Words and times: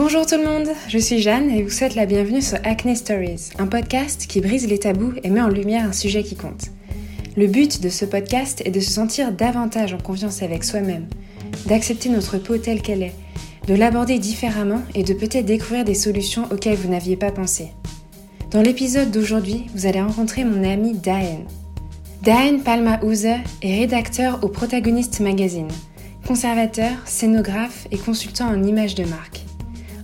Bonjour 0.00 0.26
tout 0.26 0.36
le 0.36 0.44
monde, 0.44 0.68
je 0.86 0.96
suis 0.96 1.20
Jeanne 1.20 1.50
et 1.50 1.64
vous 1.64 1.70
souhaite 1.70 1.96
la 1.96 2.06
bienvenue 2.06 2.40
sur 2.40 2.56
Acne 2.62 2.94
Stories, 2.94 3.50
un 3.58 3.66
podcast 3.66 4.28
qui 4.28 4.40
brise 4.40 4.68
les 4.68 4.78
tabous 4.78 5.14
et 5.24 5.28
met 5.28 5.40
en 5.40 5.48
lumière 5.48 5.84
un 5.84 5.92
sujet 5.92 6.22
qui 6.22 6.36
compte. 6.36 6.66
Le 7.36 7.48
but 7.48 7.82
de 7.82 7.88
ce 7.88 8.04
podcast 8.04 8.62
est 8.64 8.70
de 8.70 8.78
se 8.78 8.92
sentir 8.92 9.32
davantage 9.32 9.94
en 9.94 9.98
confiance 9.98 10.40
avec 10.44 10.62
soi-même, 10.62 11.08
d'accepter 11.66 12.10
notre 12.10 12.38
peau 12.38 12.58
telle 12.58 12.80
qu'elle 12.80 13.02
est, 13.02 13.14
de 13.66 13.74
l'aborder 13.74 14.20
différemment 14.20 14.82
et 14.94 15.02
de 15.02 15.14
peut-être 15.14 15.46
découvrir 15.46 15.84
des 15.84 15.94
solutions 15.94 16.44
auxquelles 16.52 16.78
vous 16.78 16.90
n'aviez 16.90 17.16
pas 17.16 17.32
pensé. 17.32 17.72
Dans 18.52 18.62
l'épisode 18.62 19.10
d'aujourd'hui, 19.10 19.66
vous 19.74 19.86
allez 19.86 20.00
rencontrer 20.00 20.44
mon 20.44 20.62
amie 20.62 20.96
Daen. 20.96 21.44
Daen 22.22 22.60
Palma 22.64 23.00
Houze 23.02 23.24
est 23.24 23.80
rédacteur 23.80 24.44
au 24.44 24.48
Protagonist 24.48 25.18
Magazine, 25.18 25.72
conservateur, 26.24 26.92
scénographe 27.04 27.88
et 27.90 27.98
consultant 27.98 28.46
en 28.46 28.62
images 28.62 28.94
de 28.94 29.04
marque. 29.04 29.47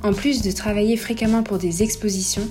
En 0.04 0.12
plus 0.12 0.42
de 0.42 0.50
travailler 0.50 0.98
fréquemment 0.98 1.42
pour 1.42 1.56
des 1.56 1.82
expositions, 1.82 2.46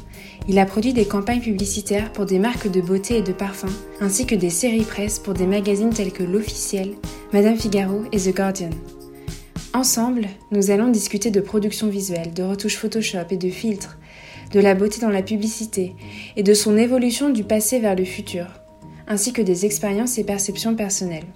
il 0.50 0.58
a 0.58 0.66
produit 0.66 0.92
des 0.92 1.06
campagnes 1.06 1.40
publicitaires 1.40 2.12
pour 2.12 2.26
des 2.26 2.40
marques 2.40 2.70
de 2.70 2.82
beauté 2.82 3.18
et 3.18 3.22
de 3.22 3.32
parfums, 3.32 3.78
ainsi 4.02 4.26
que 4.26 4.34
des 4.34 4.50
séries 4.50 4.82
presse 4.82 5.20
pour 5.20 5.36
des 5.36 5.46
magazines 5.46 5.92
tels 5.92 6.12
que 6.12 6.24
L'Officiel, 6.24 6.96
Madame 7.32 7.56
Figaro 7.56 8.06
et 8.12 8.18
The 8.18 8.36
Guardian. 8.36 8.72
Ensemble, 9.76 10.26
nous 10.52 10.72
allons 10.72 10.90
discuter 10.90 11.30
de 11.30 11.42
production 11.42 11.90
visuelle, 11.90 12.34
de 12.34 12.42
retouches 12.42 12.78
Photoshop 12.78 13.28
et 13.30 13.38
de 13.38 13.52
filtres, 13.52 14.00
de 14.52 14.60
la 14.60 14.74
beauté 14.74 15.00
dans 15.00 15.10
la 15.10 15.22
publicité 15.22 15.94
et 16.36 16.42
de 16.42 16.56
son 16.56 16.76
évolution 16.76 17.30
du 17.30 17.44
passé 17.44 17.78
vers 17.78 17.96
le 17.96 18.04
futur, 18.04 18.48
ainsi 19.08 19.32
que 19.32 19.44
des 19.44 19.68
expériences 19.68 20.18
et 20.18 20.24
perceptions 20.24 20.76
personnelles. 20.76 21.28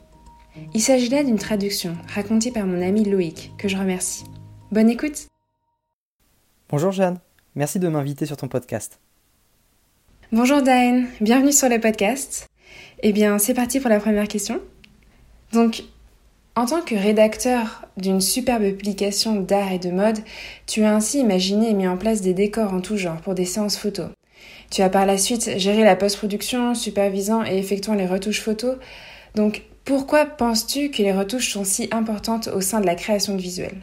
Il 0.73 0.81
s'agit 0.81 1.09
là 1.09 1.23
d'une 1.23 1.37
traduction 1.37 1.95
racontée 2.07 2.49
par 2.49 2.65
mon 2.65 2.81
ami 2.81 3.05
Loïc, 3.05 3.51
que 3.59 3.67
je 3.67 3.77
remercie. 3.77 4.23
Bonne 4.71 4.89
écoute 4.89 5.27
Bonjour 6.69 6.91
Jeanne, 6.91 7.19
merci 7.55 7.79
de 7.79 7.87
m'inviter 7.87 8.25
sur 8.25 8.35
ton 8.35 8.49
podcast. 8.49 8.99
Bonjour 10.33 10.61
Daen, 10.61 11.05
bienvenue 11.21 11.53
sur 11.53 11.69
le 11.69 11.79
podcast. 11.79 12.45
Eh 13.01 13.13
bien, 13.13 13.37
c'est 13.37 13.53
parti 13.53 13.79
pour 13.79 13.89
la 13.89 14.01
première 14.01 14.27
question. 14.27 14.59
Donc, 15.53 15.85
en 16.57 16.65
tant 16.65 16.81
que 16.81 16.93
rédacteur 16.93 17.85
d'une 17.95 18.19
superbe 18.19 18.63
publication 18.63 19.39
d'art 19.39 19.71
et 19.71 19.79
de 19.79 19.91
mode, 19.91 20.17
tu 20.65 20.83
as 20.83 20.93
ainsi 20.93 21.19
imaginé 21.19 21.69
et 21.69 21.73
mis 21.73 21.87
en 21.87 21.95
place 21.95 22.19
des 22.19 22.33
décors 22.33 22.73
en 22.73 22.81
tout 22.81 22.97
genre 22.97 23.21
pour 23.21 23.33
des 23.33 23.45
séances 23.45 23.77
photos. 23.77 24.09
Tu 24.69 24.81
as 24.81 24.89
par 24.89 25.05
la 25.05 25.17
suite 25.17 25.57
géré 25.57 25.85
la 25.85 25.95
post-production, 25.95 26.75
supervisant 26.75 27.45
et 27.45 27.57
effectuant 27.57 27.93
les 27.93 28.07
retouches 28.07 28.41
photos. 28.41 28.75
Donc, 29.35 29.61
pourquoi 29.85 30.25
penses-tu 30.25 30.91
que 30.91 31.01
les 31.01 31.13
retouches 31.13 31.53
sont 31.53 31.63
si 31.63 31.87
importantes 31.91 32.49
au 32.49 32.59
sein 32.59 32.81
de 32.81 32.85
la 32.85 32.95
création 32.95 33.35
de 33.35 33.41
visuels 33.41 33.77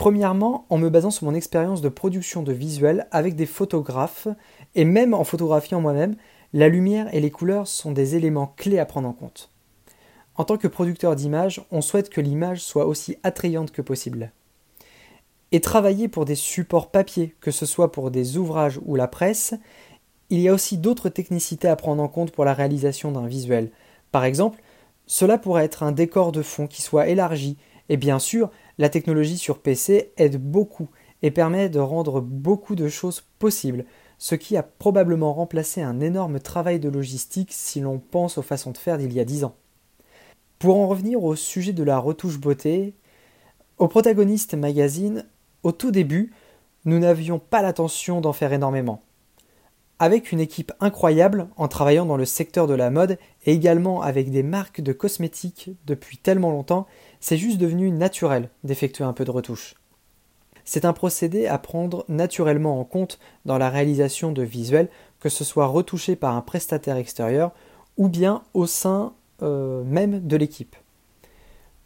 Premièrement, 0.00 0.64
en 0.70 0.78
me 0.78 0.88
basant 0.88 1.10
sur 1.10 1.26
mon 1.26 1.34
expérience 1.34 1.82
de 1.82 1.90
production 1.90 2.42
de 2.42 2.54
visuels 2.54 3.06
avec 3.10 3.36
des 3.36 3.44
photographes, 3.44 4.28
et 4.74 4.86
même 4.86 5.12
en 5.12 5.24
photographiant 5.24 5.82
moi-même, 5.82 6.16
la 6.54 6.70
lumière 6.70 7.14
et 7.14 7.20
les 7.20 7.30
couleurs 7.30 7.68
sont 7.68 7.92
des 7.92 8.16
éléments 8.16 8.54
clés 8.56 8.78
à 8.78 8.86
prendre 8.86 9.10
en 9.10 9.12
compte. 9.12 9.50
En 10.36 10.44
tant 10.44 10.56
que 10.56 10.68
producteur 10.68 11.16
d'images, 11.16 11.62
on 11.70 11.82
souhaite 11.82 12.08
que 12.08 12.22
l'image 12.22 12.62
soit 12.62 12.86
aussi 12.86 13.18
attrayante 13.24 13.72
que 13.72 13.82
possible. 13.82 14.32
Et 15.52 15.60
travailler 15.60 16.08
pour 16.08 16.24
des 16.24 16.34
supports 16.34 16.90
papier, 16.90 17.36
que 17.42 17.50
ce 17.50 17.66
soit 17.66 17.92
pour 17.92 18.10
des 18.10 18.38
ouvrages 18.38 18.80
ou 18.86 18.96
la 18.96 19.06
presse, 19.06 19.52
il 20.30 20.40
y 20.40 20.48
a 20.48 20.54
aussi 20.54 20.78
d'autres 20.78 21.10
technicités 21.10 21.68
à 21.68 21.76
prendre 21.76 22.02
en 22.02 22.08
compte 22.08 22.30
pour 22.30 22.46
la 22.46 22.54
réalisation 22.54 23.12
d'un 23.12 23.26
visuel. 23.26 23.70
Par 24.12 24.24
exemple, 24.24 24.62
cela 25.06 25.36
pourrait 25.36 25.66
être 25.66 25.82
un 25.82 25.92
décor 25.92 26.32
de 26.32 26.40
fond 26.40 26.66
qui 26.66 26.80
soit 26.80 27.08
élargi, 27.08 27.58
et 27.90 27.98
bien 27.98 28.18
sûr, 28.18 28.50
la 28.80 28.88
technologie 28.88 29.36
sur 29.36 29.58
PC 29.58 30.10
aide 30.16 30.38
beaucoup 30.38 30.88
et 31.20 31.30
permet 31.30 31.68
de 31.68 31.78
rendre 31.78 32.22
beaucoup 32.22 32.74
de 32.74 32.88
choses 32.88 33.22
possibles, 33.38 33.84
ce 34.16 34.34
qui 34.34 34.56
a 34.56 34.62
probablement 34.62 35.34
remplacé 35.34 35.82
un 35.82 36.00
énorme 36.00 36.40
travail 36.40 36.80
de 36.80 36.88
logistique 36.88 37.50
si 37.52 37.80
l'on 37.80 37.98
pense 37.98 38.38
aux 38.38 38.42
façons 38.42 38.70
de 38.70 38.78
faire 38.78 38.96
d'il 38.96 39.12
y 39.12 39.20
a 39.20 39.26
dix 39.26 39.44
ans. 39.44 39.54
Pour 40.58 40.78
en 40.78 40.88
revenir 40.88 41.22
au 41.22 41.36
sujet 41.36 41.74
de 41.74 41.82
la 41.82 41.98
retouche 41.98 42.40
beauté, 42.40 42.94
au 43.76 43.86
protagoniste 43.86 44.54
magazine, 44.54 45.26
au 45.62 45.72
tout 45.72 45.90
début, 45.90 46.32
nous 46.86 46.98
n'avions 46.98 47.38
pas 47.38 47.60
l'intention 47.60 48.22
d'en 48.22 48.32
faire 48.32 48.54
énormément. 48.54 49.02
Avec 50.02 50.32
une 50.32 50.40
équipe 50.40 50.72
incroyable 50.80 51.48
en 51.58 51.68
travaillant 51.68 52.06
dans 52.06 52.16
le 52.16 52.24
secteur 52.24 52.66
de 52.66 52.72
la 52.72 52.88
mode 52.88 53.18
et 53.44 53.52
également 53.52 54.00
avec 54.00 54.30
des 54.30 54.42
marques 54.42 54.80
de 54.80 54.94
cosmétiques 54.94 55.72
depuis 55.86 56.16
tellement 56.16 56.50
longtemps, 56.50 56.86
c'est 57.20 57.36
juste 57.36 57.58
devenu 57.58 57.90
naturel 57.90 58.48
d'effectuer 58.64 59.04
un 59.04 59.12
peu 59.12 59.26
de 59.26 59.30
retouche. 59.30 59.74
C'est 60.64 60.86
un 60.86 60.94
procédé 60.94 61.46
à 61.46 61.58
prendre 61.58 62.06
naturellement 62.08 62.80
en 62.80 62.84
compte 62.84 63.18
dans 63.44 63.58
la 63.58 63.68
réalisation 63.68 64.32
de 64.32 64.42
visuels, 64.42 64.88
que 65.20 65.28
ce 65.28 65.44
soit 65.44 65.66
retouché 65.66 66.16
par 66.16 66.34
un 66.34 66.40
prestataire 66.40 66.96
extérieur 66.96 67.52
ou 67.98 68.08
bien 68.08 68.42
au 68.54 68.64
sein 68.64 69.12
euh, 69.42 69.84
même 69.84 70.26
de 70.26 70.36
l'équipe. 70.38 70.76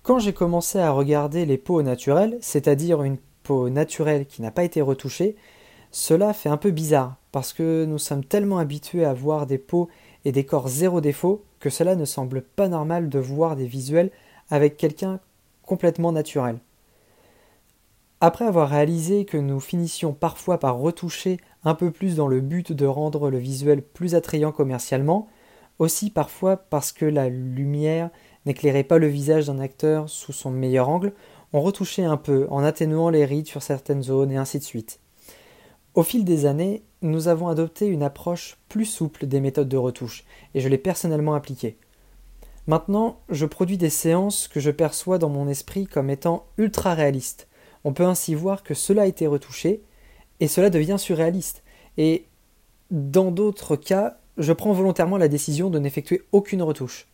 Quand 0.05 0.21
j'ai 0.21 0.33
commencé 0.33 0.79
à 0.79 0.93
regarder 0.93 1.47
les 1.47 1.59
peaux 1.59 1.83
naturelles, 1.83 2.39
c'est-à-dire 2.41 3.03
une 3.03 3.19
peau 3.43 3.71
naturelle 3.71 4.27
qui 4.27 4.41
n'a 4.41 4.53
pas 4.53 4.63
été 4.63 4.81
retouchée, 4.83 5.35
cela 5.95 6.33
fait 6.33 6.49
un 6.49 6.57
peu 6.57 6.73
bizarre 6.73 7.15
parce 7.31 7.53
que 7.53 7.85
nous 7.85 7.99
sommes 7.99 8.25
tellement 8.25 8.59
habitués 8.59 9.05
à 9.05 9.15
voir 9.15 9.47
des 9.47 9.59
peaux 9.59 9.89
et 10.25 10.33
des 10.33 10.45
corps 10.45 10.67
zéro 10.67 11.01
défaut 11.01 11.45
que 11.61 11.71
cela 11.71 11.95
ne 11.95 12.05
semble 12.05 12.43
pas 12.43 12.67
normal 12.67 13.09
de 13.09 13.21
voir 13.21 13.55
des 13.55 13.69
visuels 13.69 14.11
avec 14.51 14.77
quelqu'un 14.77 15.21
complètement 15.63 16.11
naturel. 16.11 16.59
Après 18.21 18.45
avoir 18.45 18.71
réalisé 18.71 19.25
que 19.25 19.37
nous 19.37 19.61
finissions 19.61 20.13
parfois 20.13 20.59
par 20.59 20.79
retoucher 20.79 21.39
un 21.63 21.77
peu 21.77 21.93
plus 21.93 22.17
dans 22.17 22.27
le 22.27 22.41
but 22.41 22.73
de 22.73 22.87
rendre 22.87 23.31
le 23.31 23.39
visuel 23.39 23.81
plus 23.81 24.17
attrayant 24.17 24.51
commercialement, 24.51 25.29
aussi 25.79 26.11
parfois 26.11 26.57
parce 26.57 26.91
que 26.91 27.05
la 27.07 27.29
lumière 27.29 28.11
n'éclairait 28.47 28.83
pas 28.83 28.99
le 28.99 29.07
visage 29.07 29.47
d'un 29.47 29.61
acteur 29.61 30.09
sous 30.09 30.33
son 30.33 30.51
meilleur 30.51 30.89
angle, 30.89 31.13
on 31.53 31.61
retouchait 31.61 32.05
un 32.05 32.17
peu 32.17 32.49
en 32.51 32.65
atténuant 32.65 33.11
les 33.11 33.25
rides 33.25 33.47
sur 33.47 33.63
certaines 33.63 34.03
zones 34.03 34.33
et 34.33 34.37
ainsi 34.37 34.59
de 34.59 34.65
suite. 34.65 34.99
Au 35.95 36.03
fil 36.03 36.25
des 36.25 36.45
années, 36.45 36.83
nous 37.03 37.29
avons 37.29 37.47
adopté 37.47 37.87
une 37.87 38.03
approche 38.03 38.59
plus 38.69 38.85
souple 38.85 39.27
des 39.27 39.41
méthodes 39.41 39.69
de 39.69 39.77
retouche, 39.77 40.25
et 40.53 40.61
je 40.61 40.69
l'ai 40.69 40.79
personnellement 40.79 41.35
appliquée. 41.35 41.79
Maintenant, 42.67 43.21
je 43.29 43.47
produis 43.47 43.79
des 43.79 43.91
séances 43.91 44.49
que 44.49 44.59
je 44.59 44.73
perçois 44.73 45.19
dans 45.19 45.29
mon 45.29 45.47
esprit 45.47 45.87
comme 45.87 46.11
étant 46.11 46.47
ultra 46.59 46.95
réalistes. 46.95 47.47
On 47.85 47.93
peut 47.93 48.07
ainsi 48.07 48.35
voir 48.35 48.65
que 48.65 48.75
cela 48.75 49.03
a 49.03 49.07
été 49.07 49.29
retouché, 49.29 49.83
et 50.41 50.49
cela 50.49 50.69
devient 50.69 50.97
surréaliste. 50.99 51.63
Et 51.97 52.27
dans 52.91 53.31
d'autres 53.31 53.77
cas, 53.77 54.19
je 54.37 54.53
prends 54.53 54.73
volontairement 54.73 55.17
la 55.17 55.29
décision 55.29 55.71
de 55.71 55.79
n'effectuer 55.79 56.23
aucune 56.33 56.63
retouche. 56.63 57.07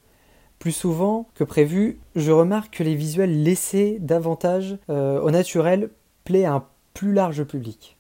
Plus 0.59 0.73
souvent 0.73 1.29
que 1.35 1.45
prévu, 1.45 2.01
je 2.17 2.33
remarque 2.33 2.79
que 2.79 2.83
les 2.83 2.95
visuels 2.95 3.43
laissés 3.43 3.99
davantage 4.01 4.79
euh, 4.89 5.21
au 5.21 5.31
naturel 5.31 5.91
plaît 6.25 6.47
à 6.47 6.55
un 6.55 6.65
plus 6.95 7.13
large 7.13 7.45
public. 7.45 7.99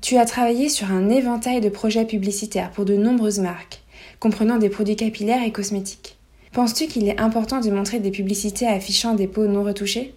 Tu 0.00 0.16
as 0.16 0.26
travaillé 0.26 0.68
sur 0.68 0.90
un 0.90 1.08
éventail 1.08 1.60
de 1.60 1.68
projets 1.68 2.04
publicitaires 2.04 2.70
pour 2.70 2.84
de 2.84 2.94
nombreuses 2.94 3.38
marques, 3.38 3.82
comprenant 4.20 4.58
des 4.58 4.68
produits 4.68 4.96
capillaires 4.96 5.42
et 5.42 5.52
cosmétiques. 5.52 6.16
Penses-tu 6.52 6.86
qu'il 6.86 7.08
est 7.08 7.20
important 7.20 7.60
de 7.60 7.70
montrer 7.70 7.98
des 7.98 8.10
publicités 8.10 8.66
affichant 8.66 9.14
des 9.14 9.26
peaux 9.26 9.46
non 9.46 9.64
retouchées? 9.64 10.14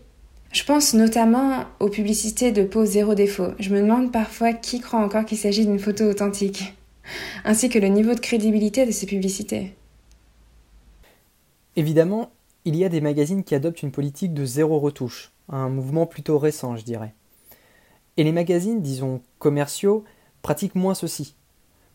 Je 0.52 0.64
pense 0.64 0.94
notamment 0.94 1.66
aux 1.80 1.90
publicités 1.90 2.52
de 2.52 2.64
peau 2.64 2.86
zéro 2.86 3.16
défaut. 3.16 3.50
Je 3.60 3.74
me 3.74 3.82
demande 3.82 4.12
parfois 4.12 4.54
qui 4.54 4.80
croit 4.80 5.00
encore 5.00 5.26
qu'il 5.26 5.38
s'agit 5.38 5.66
d'une 5.66 5.80
photo 5.80 6.06
authentique, 6.06 6.74
ainsi 7.44 7.70
que 7.70 7.80
le 7.80 7.88
niveau 7.88 8.14
de 8.14 8.20
crédibilité 8.20 8.86
de 8.86 8.92
ces 8.92 9.06
publicités. 9.06 9.74
Évidemment, 11.76 12.32
il 12.66 12.76
y 12.76 12.86
a 12.86 12.90
des 12.90 13.02
magazines 13.02 13.44
qui 13.44 13.56
adoptent 13.56 13.84
une 13.84 13.92
politique 13.92 14.34
de 14.34 14.46
zéro 14.46 14.80
retouche, 14.80 15.32
un 15.50 15.70
mouvement 15.70 16.06
plutôt 16.06 16.38
récent, 16.38 16.76
je 16.76 16.84
dirais. 16.84 17.14
Et 18.18 18.24
les 18.24 18.32
magazines, 18.32 18.82
disons 18.82 19.22
commerciaux, 19.38 20.04
pratiquent 20.42 20.76
moins 20.76 20.96
ceci. 20.96 21.36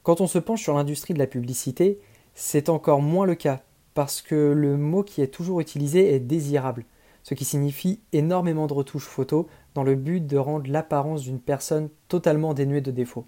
Quand 0.04 0.20
on 0.20 0.28
se 0.28 0.38
penche 0.38 0.62
sur 0.62 0.74
l'industrie 0.74 1.14
de 1.14 1.18
la 1.18 1.26
publicité, 1.26 2.00
c'est 2.34 2.68
encore 2.68 3.02
moins 3.02 3.26
le 3.26 3.34
cas, 3.34 3.62
parce 3.94 4.22
que 4.22 4.52
le 4.52 4.76
mot 4.76 5.02
qui 5.02 5.20
est 5.20 5.28
toujours 5.28 5.60
utilisé 5.60 6.14
est 6.14 6.20
désirable, 6.20 6.84
ce 7.24 7.34
qui 7.34 7.44
signifie 7.44 8.00
énormément 8.12 8.66
de 8.66 8.72
retouches 8.72 9.06
photos 9.06 9.46
dans 9.74 9.82
le 9.82 9.96
but 9.96 10.24
de 10.24 10.38
rendre 10.38 10.70
l'apparence 10.70 11.22
d'une 11.22 11.40
personne 11.40 11.88
totalement 12.08 12.54
dénuée 12.54 12.80
de 12.80 12.90
défauts. 12.90 13.26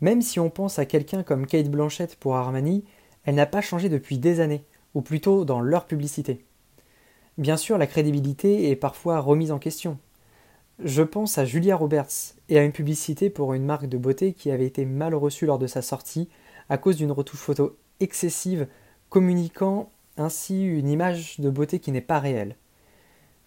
Même 0.00 0.22
si 0.22 0.40
on 0.40 0.50
pense 0.50 0.78
à 0.78 0.86
quelqu'un 0.86 1.22
comme 1.22 1.46
Kate 1.46 1.70
Blanchett 1.70 2.16
pour 2.16 2.36
Armani, 2.36 2.84
elle 3.24 3.36
n'a 3.36 3.46
pas 3.46 3.60
changé 3.60 3.88
depuis 3.88 4.18
des 4.18 4.40
années, 4.40 4.64
ou 4.94 5.00
plutôt 5.00 5.44
dans 5.44 5.60
leur 5.60 5.86
publicité. 5.86 6.44
Bien 7.38 7.56
sûr, 7.56 7.78
la 7.78 7.86
crédibilité 7.86 8.70
est 8.70 8.76
parfois 8.76 9.20
remise 9.20 9.52
en 9.52 9.58
question. 9.58 9.98
Je 10.84 11.02
pense 11.02 11.38
à 11.38 11.44
Julia 11.44 11.76
Roberts 11.76 12.34
et 12.48 12.58
à 12.58 12.64
une 12.64 12.72
publicité 12.72 13.30
pour 13.30 13.54
une 13.54 13.64
marque 13.64 13.86
de 13.86 13.98
beauté 13.98 14.32
qui 14.32 14.50
avait 14.50 14.66
été 14.66 14.84
mal 14.84 15.14
reçue 15.14 15.46
lors 15.46 15.60
de 15.60 15.68
sa 15.68 15.80
sortie 15.80 16.28
à 16.68 16.76
cause 16.76 16.96
d'une 16.96 17.12
retouche 17.12 17.38
photo 17.38 17.76
excessive 18.00 18.66
communiquant 19.08 19.90
ainsi 20.16 20.64
une 20.64 20.88
image 20.88 21.38
de 21.38 21.50
beauté 21.50 21.78
qui 21.78 21.92
n'est 21.92 22.00
pas 22.00 22.18
réelle. 22.18 22.56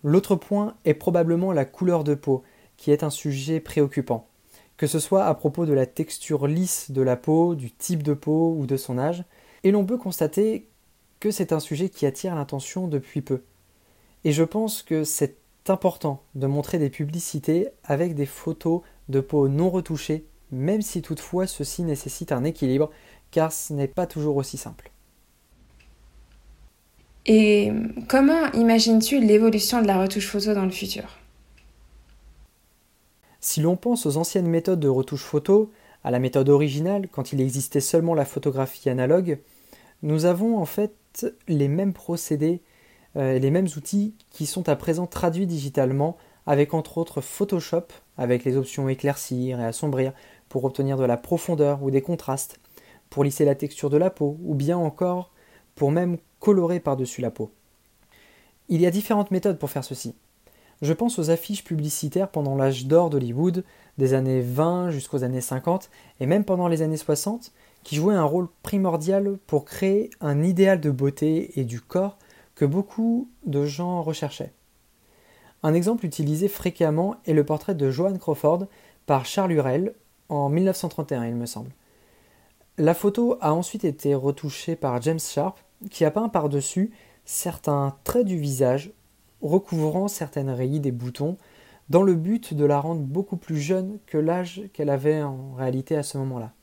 L'autre 0.02 0.38
point 0.38 0.76
est 0.86 0.94
probablement 0.94 1.52
la 1.52 1.66
couleur 1.66 2.06
de 2.06 2.16
peau, 2.16 2.44
qui 2.78 2.92
est 2.92 3.04
un 3.04 3.10
sujet 3.10 3.60
préoccupant, 3.60 4.30
que 4.78 4.88
ce 4.88 5.00
soit 5.00 5.26
à 5.26 5.34
propos 5.34 5.66
de 5.66 5.74
la 5.74 5.86
texture 5.86 6.48
lisse 6.48 6.90
de 6.92 7.02
la 7.02 7.18
peau, 7.18 7.56
du 7.56 7.70
type 7.70 8.02
de 8.02 8.14
peau 8.14 8.56
ou 8.58 8.66
de 8.66 8.78
son 8.78 8.98
âge, 8.98 9.26
et 9.66 9.72
l'on 9.72 9.86
peut 9.86 9.98
constater 9.98 10.70
que 11.20 11.32
c'est 11.32 11.52
un 11.52 11.60
sujet 11.60 11.90
qui 11.90 12.06
attire 12.06 12.34
l'attention 12.34 12.88
depuis 12.88 13.22
peu. 13.22 13.42
Et 14.24 14.32
je 14.32 14.44
pense 14.44 14.84
que 14.84 15.04
c'est 15.04 15.36
important 15.70 16.22
de 16.36 16.48
montrer 16.48 16.80
des 16.80 16.90
publicités 16.90 17.70
avec 17.84 18.16
des 18.16 18.26
photos 18.26 18.82
de 19.10 19.20
peau 19.20 19.48
non 19.48 19.70
retouchées, 19.70 20.26
même 20.52 20.82
si 20.82 21.02
toutefois 21.02 21.48
ceci 21.48 21.84
nécessite 21.84 22.32
un 22.32 22.44
équilibre, 22.44 22.92
car 23.32 23.52
ce 23.52 23.74
n'est 23.74 23.88
pas 23.88 24.08
toujours 24.08 24.38
aussi 24.38 24.58
simple. 24.58 24.92
Et 27.26 27.72
comment 28.08 28.52
imagines-tu 28.54 29.20
l'évolution 29.20 29.82
de 29.82 29.88
la 29.88 30.00
retouche 30.00 30.28
photo 30.28 30.54
dans 30.54 30.66
le 30.66 30.72
futur? 30.72 31.06
Si 33.40 33.62
l'on 33.62 33.76
pense 33.76 34.06
aux 34.06 34.18
anciennes 34.18 34.48
méthodes 34.48 34.80
de 34.80 34.88
retouche 34.88 35.24
photo, 35.24 35.72
à 36.04 36.12
la 36.12 36.20
méthode 36.20 36.50
originale, 36.50 37.08
quand 37.12 37.34
il 37.34 37.42
existait 37.42 37.82
seulement 37.82 38.14
la 38.14 38.26
photographie 38.26 38.90
analogue, 38.90 39.40
nous 40.04 40.26
avons 40.26 40.58
en 40.60 40.66
fait 40.66 41.26
les 41.48 41.68
mêmes 41.68 41.94
procédés 41.94 42.62
euh, 43.18 43.40
les 43.40 43.52
mêmes 43.52 43.68
outils 43.78 44.14
qui 44.30 44.46
sont 44.46 44.68
à 44.70 44.76
présent 44.76 45.08
traduits 45.08 45.48
digitalement 45.48 46.18
avec 46.46 46.74
entre 46.74 46.98
autres 46.98 47.22
Photoshop, 47.22 47.88
avec 48.18 48.44
les 48.44 48.58
options 48.58 48.90
éclaircir 48.90 49.60
et 49.60 49.66
assombrir 49.66 50.14
pour 50.50 50.64
obtenir 50.66 50.98
de 50.98 51.06
la 51.06 51.18
profondeur 51.18 51.82
ou 51.84 51.92
des 51.92 52.02
contrastes, 52.02 52.60
pour 53.10 53.24
lisser 53.24 53.46
la 53.46 53.56
texture 53.56 53.90
de 53.90 53.98
la 53.98 54.10
peau, 54.10 54.38
ou 54.44 54.54
bien 54.54 54.78
encore 54.78 55.32
pour 55.76 55.92
même 55.92 56.18
colorer 56.40 56.80
par-dessus 56.80 57.22
la 57.22 57.32
peau. 57.32 57.52
Il 58.70 58.82
y 58.82 58.86
a 58.86 58.92
différentes 58.92 59.32
méthodes 59.32 59.60
pour 59.60 59.70
faire 59.70 59.84
ceci. 59.84 60.16
Je 60.82 60.94
pense 60.94 61.20
aux 61.20 61.30
affiches 61.30 61.64
publicitaires 61.64 62.30
pendant 62.30 62.56
l'âge 62.56 62.86
d'or 62.86 63.10
d'Hollywood, 63.10 63.64
des 63.98 64.14
années 64.14 64.42
20 64.42 64.92
jusqu'aux 64.92 65.24
années 65.24 65.42
50, 65.42 65.90
et 66.20 66.26
même 66.26 66.44
pendant 66.44 66.68
les 66.68 66.82
années 66.82 66.98
60, 66.98 67.54
qui 67.84 67.96
jouaient 67.96 68.16
un 68.16 68.24
rôle 68.24 68.48
primordial 68.62 69.38
pour 69.48 69.64
créer 69.64 70.10
un 70.20 70.44
idéal 70.44 70.82
de 70.82 70.92
beauté 70.92 71.60
et 71.60 71.64
du 71.64 71.80
corps 71.80 72.18
que 72.56 72.66
beaucoup 72.66 73.30
de 73.46 73.66
gens 73.66 74.02
recherchaient. 74.02 74.54
Un 75.64 75.74
exemple 75.74 76.06
utilisé 76.06 76.48
fréquemment 76.48 77.16
est 77.26 77.34
le 77.34 77.44
portrait 77.44 77.76
de 77.76 77.90
Joan 77.92 78.18
Crawford 78.18 78.68
par 79.06 79.26
Charles 79.26 79.52
Hurel 79.52 79.94
en 80.30 80.50
1931, 80.50 81.26
il 81.26 81.36
me 81.36 81.46
semble. 81.46 81.72
La 82.78 82.94
photo 82.94 83.38
a 83.42 83.54
ensuite 83.54 83.86
été 83.86 84.16
retouchée 84.16 84.76
par 84.76 85.02
James 85.02 85.20
Sharp 85.20 85.60
qui 85.90 86.06
a 86.06 86.12
peint 86.12 86.30
par-dessus 86.30 86.92
certains 87.26 87.98
traits 88.04 88.26
du 88.26 88.38
visage 88.38 88.92
recouvrant 89.42 90.08
certaines 90.08 90.50
rides 90.50 90.86
et 90.86 90.92
boutons 90.92 91.38
dans 91.90 92.04
le 92.04 92.16
but 92.16 92.54
de 92.54 92.66
la 92.66 92.80
rendre 92.80 93.02
beaucoup 93.02 93.38
plus 93.38 93.60
jeune 93.60 94.00
que 94.08 94.18
l'âge 94.18 94.64
qu'elle 94.74 94.90
avait 94.90 95.22
en 95.22 95.54
réalité 95.54 95.96
à 95.96 96.04
ce 96.04 96.18
moment-là. 96.18 96.54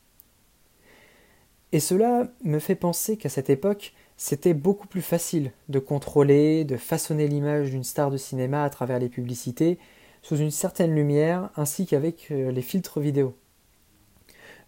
Et 1.71 1.79
cela 1.79 2.27
me 2.43 2.59
fait 2.59 2.75
penser 2.75 3.17
qu'à 3.17 3.29
cette 3.29 3.49
époque, 3.49 3.93
c'était 4.23 4.53
beaucoup 4.53 4.87
plus 4.87 5.01
facile 5.01 5.51
de 5.67 5.79
contrôler, 5.79 6.63
de 6.63 6.77
façonner 6.77 7.27
l'image 7.27 7.71
d'une 7.71 7.83
star 7.83 8.09
de 8.09 8.15
cinéma 8.15 8.63
à 8.63 8.69
travers 8.69 8.97
les 8.97 9.09
publicités, 9.09 9.77
sous 10.21 10.37
une 10.37 10.49
certaine 10.49 10.95
lumière, 10.95 11.49
ainsi 11.57 11.85
qu'avec 11.85 12.29
euh, 12.31 12.49
les 12.49 12.61
filtres 12.61 13.01
vidéo. 13.01 13.35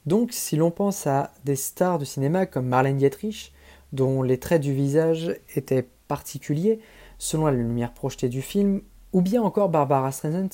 Donc, 0.06 0.34
si 0.34 0.57
l'on 0.57 0.72
pense 0.72 1.07
à 1.07 1.31
des 1.46 1.56
stars 1.56 2.00
de 2.00 2.04
cinéma 2.04 2.46
comme 2.46 2.66
Marlène 2.66 2.98
Dietrich, 2.98 3.54
dont 3.94 4.24
les 4.24 4.42
traits 4.42 4.62
du 4.62 4.74
visage 4.74 5.34
étaient 5.56 5.88
particuliers 6.10 6.81
selon 7.18 7.46
la 7.46 7.54
lumière 7.54 7.94
projetée 7.94 8.28
du 8.28 8.42
film, 8.42 8.81
ou 9.13 9.22
bien 9.22 9.42
encore 9.42 9.69
Barbara 9.69 10.12
Streisand, 10.12 10.50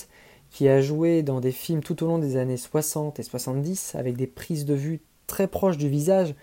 qui 0.52 0.70
a 0.70 0.80
joué 0.80 1.24
dans 1.24 1.40
des 1.40 1.52
films 1.52 1.82
tout 1.82 2.04
au 2.04 2.06
long 2.06 2.20
des 2.20 2.38
années 2.38 2.56
60 2.56 3.20
et 3.20 3.24
70 3.24 3.96
avec 3.96 4.16
des 4.16 4.28
prises 4.28 4.66
de 4.66 4.76
vue 4.76 5.02
très 5.26 5.48
proches 5.48 5.80
du 5.80 5.90
visage, 5.90 6.36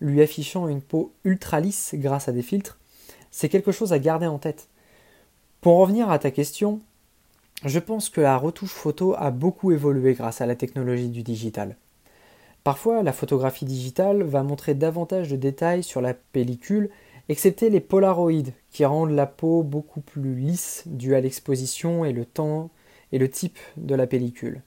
lui 0.00 0.22
affichant 0.22 0.68
une 0.68 0.82
peau 0.82 1.12
ultra 1.24 1.60
lisse 1.60 1.94
grâce 1.94 2.28
à 2.28 2.32
des 2.32 2.42
filtres, 2.42 2.78
c'est 3.30 3.48
quelque 3.48 3.72
chose 3.72 3.92
à 3.92 3.98
garder 3.98 4.26
en 4.26 4.38
tête. 4.38 4.68
Pour 5.60 5.78
revenir 5.78 6.10
à 6.10 6.18
ta 6.18 6.30
question, 6.30 6.80
je 7.64 7.78
pense 7.78 8.08
que 8.08 8.20
la 8.20 8.36
retouche 8.36 8.72
photo 8.72 9.14
a 9.18 9.30
beaucoup 9.30 9.72
évolué 9.72 10.14
grâce 10.14 10.40
à 10.40 10.46
la 10.46 10.56
technologie 10.56 11.08
du 11.08 11.22
digital. 11.22 11.76
Parfois, 12.64 13.02
la 13.02 13.12
photographie 13.12 13.64
digitale 13.64 14.22
va 14.22 14.42
montrer 14.42 14.74
davantage 14.74 15.30
de 15.30 15.36
détails 15.36 15.82
sur 15.82 16.00
la 16.00 16.14
pellicule, 16.14 16.90
excepté 17.28 17.70
les 17.70 17.80
polaroïdes, 17.80 18.52
qui 18.70 18.84
rendent 18.84 19.12
la 19.12 19.26
peau 19.26 19.62
beaucoup 19.62 20.00
plus 20.00 20.34
lisse 20.34 20.84
dû 20.86 21.14
à 21.14 21.20
l'exposition 21.20 22.04
et 22.04 22.12
le 22.12 22.24
temps 22.24 22.70
et 23.12 23.18
le 23.18 23.30
type 23.30 23.58
de 23.76 23.94
la 23.94 24.06
pellicule. 24.06 24.62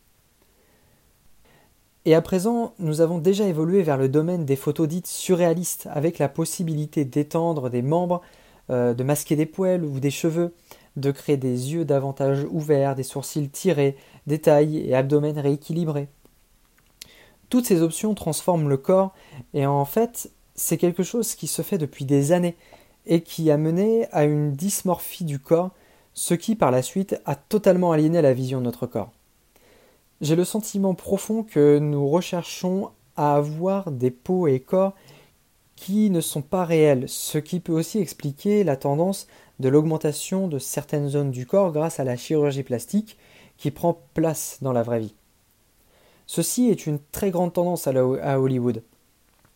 Et 2.05 2.15
à 2.15 2.21
présent, 2.21 2.73
nous 2.79 3.00
avons 3.00 3.17
déjà 3.17 3.47
évolué 3.47 3.81
vers 3.81 3.97
le 3.97 4.09
domaine 4.09 4.45
des 4.45 4.57
photos 4.57 4.89
dites 4.89 5.07
surréalistes, 5.07 5.88
avec 5.91 6.19
la 6.19 6.27
possibilité 6.27 7.05
d'étendre 7.05 7.69
des 7.69 7.81
membres, 7.81 8.21
euh, 8.69 8.94
de 8.94 9.03
masquer 9.03 9.38
des 9.38 9.45
poils 9.45 9.85
ou 9.85 10.01
des 10.01 10.11
cheveux, 10.11 10.53
de 10.97 11.11
créer 11.11 11.38
des 11.38 11.73
yeux 11.73 11.85
davantage 11.85 12.45
ouverts, 12.51 12.95
des 12.95 13.03
sourcils 13.03 13.50
tirés, 13.50 13.95
des 14.27 14.39
tailles 14.39 14.79
et 14.79 14.95
abdomens 14.95 15.39
rééquilibrés. 15.39 16.09
Toutes 17.50 17.65
ces 17.65 17.81
options 17.81 18.13
transforment 18.15 18.67
le 18.67 18.77
corps 18.77 19.13
et 19.53 19.65
en 19.65 19.85
fait, 19.85 20.29
c'est 20.55 20.77
quelque 20.77 21.03
chose 21.03 21.35
qui 21.35 21.47
se 21.47 21.61
fait 21.61 21.77
depuis 21.77 22.03
des 22.03 22.33
années 22.33 22.57
et 23.05 23.21
qui 23.21 23.50
a 23.50 23.57
mené 23.57 24.07
à 24.11 24.25
une 24.25 24.51
dysmorphie 24.51 25.23
du 25.23 25.39
corps, 25.39 25.71
ce 26.13 26.33
qui 26.33 26.55
par 26.55 26.71
la 26.71 26.81
suite 26.81 27.19
a 27.25 27.35
totalement 27.35 27.91
aliéné 27.91 28.21
la 28.21 28.33
vision 28.33 28.59
de 28.59 28.65
notre 28.65 28.88
corps. 28.88 29.11
J'ai 30.21 30.36
le 30.36 30.45
sentiment 30.45 30.94
profond 30.94 31.44
que 31.44 31.80
nous 31.80 32.07
recherchons 32.07 32.92
à 33.15 33.36
avoir 33.36 33.92
des 33.92 34.12
peaux 34.12 34.48
et 34.48 34.60
corps 34.60 34.94
qui 35.75 36.10
ne 36.10 36.21
sont 36.21 36.42
pas 36.42 36.65
réels, 36.65 37.10
ce 37.10 37.38
qui 37.38 37.60
peut 37.60 37.74
aussi 37.74 38.00
expliquer 38.00 38.63
la 38.63 38.77
tendance 38.77 39.27
de 39.60 39.69
l'augmentation 39.69 40.48
de 40.48 40.60
certaines 40.60 41.10
zones 41.10 41.31
du 41.31 41.45
corps 41.45 41.71
grâce 41.71 42.00
à 42.00 42.04
la 42.04 42.15
chirurgie 42.15 42.63
plastique 42.63 43.18
qui 43.57 43.71
prend 43.71 44.00
place 44.13 44.60
dans 44.62 44.71
la 44.71 44.83
vraie 44.83 45.00
vie. 45.00 45.15
Ceci 46.25 46.69
est 46.69 46.88
une 46.88 47.00
très 47.12 47.31
grande 47.31 47.54
tendance 47.54 47.88
à 47.88 48.39
Hollywood. 48.39 48.81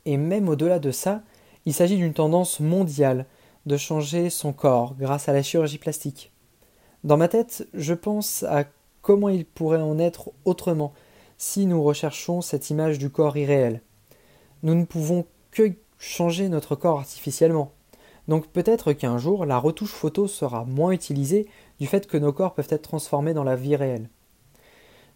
Et 0.06 0.18
même 0.18 0.50
au-delà 0.50 0.80
de 0.80 0.92
ça, 0.92 1.22
il 1.66 1.74
s'agit 1.74 1.98
d'une 1.98 2.14
tendance 2.14 2.60
mondiale 2.60 3.26
de 3.66 3.78
changer 3.78 4.30
son 4.30 4.54
corps 4.54 4.96
grâce 4.96 5.28
à 5.28 5.34
la 5.34 5.44
chirurgie 5.44 5.78
plastique. 5.78 6.32
Dans 7.04 7.18
ma 7.18 7.28
tête, 7.28 7.68
je 7.74 7.94
pense 7.94 8.44
à 8.44 8.66
comment 9.08 9.30
il 9.30 9.46
pourrait 9.46 9.82
en 9.82 10.00
être 10.00 10.34
autrement 10.44 10.92
si 11.38 11.66
nous 11.66 11.82
recherchons 11.82 12.42
cette 12.42 12.70
image 12.72 13.00
du 13.00 13.10
corps 13.10 13.38
irréel. 13.38 13.82
Nous 14.64 14.76
ne 14.76 14.84
pouvons 14.84 15.26
que 15.52 15.72
changer 15.98 16.50
notre 16.50 16.76
corps 16.76 17.00
artificiellement. 17.00 17.72
Donc 18.28 18.48
peut-être 18.48 18.92
qu'un 18.92 19.18
jour 19.18 19.46
la 19.46 19.60
retouche 19.60 19.94
photo 19.94 20.28
sera 20.28 20.66
moins 20.66 20.92
utilisée 20.92 21.48
du 21.80 21.88
fait 21.88 22.06
que 22.06 22.18
nos 22.18 22.34
corps 22.34 22.54
peuvent 22.54 22.68
être 22.70 22.82
transformés 22.82 23.34
dans 23.34 23.46
la 23.46 23.56
vie 23.56 23.78
réelle. 23.78 24.10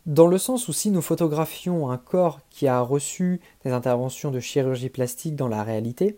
Dans 0.06 0.28
le 0.28 0.38
sens 0.38 0.70
où 0.70 0.74
si 0.74 0.90
nous 0.90 1.02
photographions 1.02 1.90
un 1.90 1.98
corps 1.98 2.40
qui 2.50 2.70
a 2.70 2.80
reçu 2.80 3.42
des 3.66 3.72
interventions 3.72 4.32
de 4.32 4.40
chirurgie 4.40 4.88
plastique 4.88 5.36
dans 5.36 5.50
la 5.50 5.66
réalité, 5.66 6.18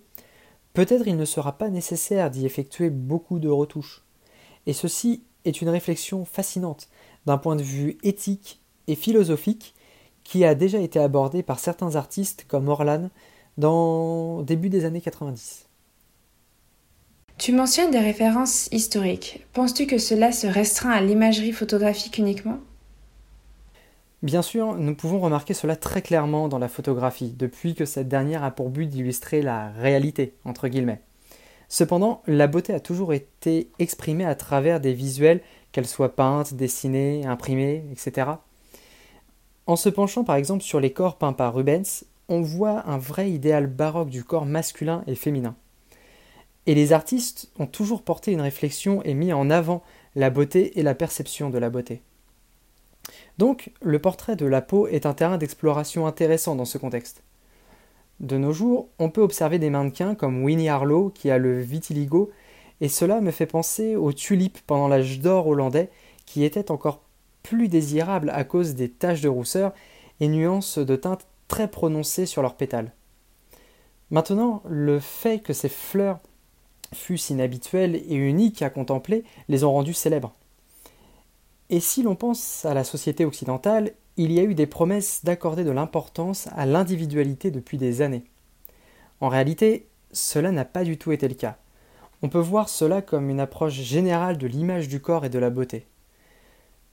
peut-être 0.73 1.07
il 1.07 1.17
ne 1.17 1.25
sera 1.25 1.53
pas 1.53 1.69
nécessaire 1.69 2.29
d'y 2.29 2.45
effectuer 2.45 2.91
beaucoup 2.91 3.39
de 3.39 3.49
retouches. 3.49 4.03
Et 4.67 4.73
ceci 4.73 5.23
est 5.43 5.61
une 5.61 5.69
réflexion 5.69 6.23
fascinante 6.23 6.87
d'un 7.25 7.37
point 7.37 7.55
de 7.55 7.63
vue 7.63 7.97
éthique 8.03 8.61
et 8.87 8.95
philosophique 8.95 9.73
qui 10.23 10.45
a 10.45 10.55
déjà 10.55 10.79
été 10.79 10.99
abordée 10.99 11.43
par 11.43 11.59
certains 11.59 11.95
artistes 11.95 12.45
comme 12.47 12.67
Orlan 12.67 13.09
dans 13.57 14.41
début 14.41 14.69
des 14.69 14.85
années 14.85 15.01
90. 15.01 15.67
Tu 17.37 17.51
mentionnes 17.51 17.91
des 17.91 17.99
références 17.99 18.67
historiques. 18.71 19.45
Penses-tu 19.53 19.87
que 19.87 19.97
cela 19.97 20.31
se 20.31 20.47
restreint 20.47 20.91
à 20.91 21.01
l'imagerie 21.01 21.51
photographique 21.51 22.17
uniquement? 22.17 22.59
Bien 24.21 24.41
sûr, 24.41 24.75
nous 24.75 24.95
pouvons 24.95 25.19
remarquer 25.19 25.53
cela 25.53 25.75
très 25.75 26.01
clairement 26.01 26.47
dans 26.47 26.59
la 26.59 26.69
photographie, 26.69 27.35
depuis 27.37 27.75
que 27.75 27.83
cette 27.83 28.07
dernière 28.07 28.43
a 28.43 28.51
pour 28.51 28.69
but 28.69 28.85
d'illustrer 28.85 29.41
la 29.41 29.71
réalité, 29.71 30.35
entre 30.45 30.69
guillemets. 30.69 31.01
Cependant, 31.67 32.21
la 32.27 32.47
beauté 32.47 32.73
a 32.73 32.79
toujours 32.79 33.13
été 33.13 33.69
exprimée 33.79 34.23
à 34.23 34.35
travers 34.35 34.79
des 34.79 34.93
visuels, 34.93 35.41
qu'elles 35.73 35.87
soient 35.87 36.15
peintes, 36.15 36.53
dessinées, 36.53 37.25
imprimées, 37.25 37.83
etc. 37.91 38.31
En 39.67 39.75
se 39.75 39.89
penchant 39.89 40.23
par 40.23 40.37
exemple 40.37 40.63
sur 40.63 40.79
les 40.79 40.93
corps 40.93 41.17
peints 41.17 41.33
par 41.33 41.53
Rubens, 41.53 42.05
on 42.29 42.41
voit 42.41 42.87
un 42.87 42.97
vrai 42.97 43.29
idéal 43.29 43.67
baroque 43.67 44.09
du 44.09 44.23
corps 44.23 44.45
masculin 44.45 45.03
et 45.07 45.15
féminin. 45.15 45.55
Et 46.65 46.75
les 46.75 46.93
artistes 46.93 47.49
ont 47.59 47.67
toujours 47.67 48.03
porté 48.03 48.31
une 48.31 48.39
réflexion 48.39 49.01
et 49.03 49.13
mis 49.13 49.33
en 49.33 49.49
avant 49.49 49.83
la 50.15 50.29
beauté 50.29 50.79
et 50.79 50.83
la 50.83 50.95
perception 50.95 51.49
de 51.49 51.57
la 51.57 51.69
beauté. 51.69 52.01
Donc, 53.37 53.71
le 53.81 53.99
portrait 53.99 54.37
de 54.37 54.45
la 54.45 54.61
peau 54.61 54.87
est 54.87 55.05
un 55.05 55.13
terrain 55.13 55.37
d'exploration 55.37 56.07
intéressant 56.07 56.55
dans 56.55 56.65
ce 56.65 56.77
contexte. 56.77 57.23
De 58.19 58.37
nos 58.37 58.53
jours, 58.53 58.87
on 58.99 59.09
peut 59.09 59.21
observer 59.21 59.59
des 59.59 59.69
mannequins 59.69 60.15
comme 60.15 60.43
Winnie 60.43 60.69
Harlow 60.69 61.09
qui 61.09 61.29
a 61.29 61.37
le 61.37 61.59
vitiligo, 61.59 62.31
et 62.81 62.89
cela 62.89 63.21
me 63.21 63.31
fait 63.31 63.45
penser 63.45 63.95
aux 63.95 64.13
tulipes 64.13 64.59
pendant 64.65 64.87
l'âge 64.87 65.19
d'or 65.19 65.47
hollandais 65.47 65.89
qui 66.25 66.43
étaient 66.43 66.71
encore 66.71 67.01
plus 67.43 67.67
désirables 67.67 68.29
à 68.29 68.43
cause 68.43 68.75
des 68.75 68.89
taches 68.89 69.21
de 69.21 69.29
rousseur 69.29 69.73
et 70.19 70.27
nuances 70.27 70.77
de 70.77 70.95
teinte 70.95 71.27
très 71.47 71.69
prononcées 71.69 72.25
sur 72.25 72.41
leurs 72.41 72.55
pétales. 72.55 72.93
Maintenant, 74.11 74.61
le 74.67 74.99
fait 74.99 75.39
que 75.39 75.53
ces 75.53 75.69
fleurs 75.69 76.19
fussent 76.93 77.29
inhabituelles 77.29 77.95
et 77.95 78.15
uniques 78.15 78.61
à 78.61 78.69
contempler 78.69 79.23
les 79.49 79.63
ont 79.63 79.71
rendues 79.71 79.93
célèbres. 79.93 80.33
Et 81.69 81.79
si 81.79 82.03
l'on 82.03 82.15
pense 82.15 82.65
à 82.65 82.73
la 82.73 82.83
société 82.83 83.25
occidentale, 83.25 83.93
il 84.17 84.31
y 84.31 84.39
a 84.39 84.43
eu 84.43 84.53
des 84.53 84.67
promesses 84.67 85.23
d'accorder 85.23 85.63
de 85.63 85.71
l'importance 85.71 86.47
à 86.55 86.65
l'individualité 86.65 87.49
depuis 87.49 87.77
des 87.77 88.01
années. 88.01 88.25
En 89.21 89.29
réalité, 89.29 89.87
cela 90.11 90.51
n'a 90.51 90.65
pas 90.65 90.83
du 90.83 90.97
tout 90.97 91.11
été 91.11 91.27
le 91.27 91.33
cas. 91.33 91.57
On 92.23 92.29
peut 92.29 92.39
voir 92.39 92.69
cela 92.69 93.01
comme 93.01 93.29
une 93.29 93.41
approche 93.41 93.73
générale 93.73 94.37
de 94.37 94.47
l'image 94.47 94.87
du 94.87 95.01
corps 95.01 95.25
et 95.25 95.29
de 95.29 95.39
la 95.39 95.49
beauté. 95.49 95.85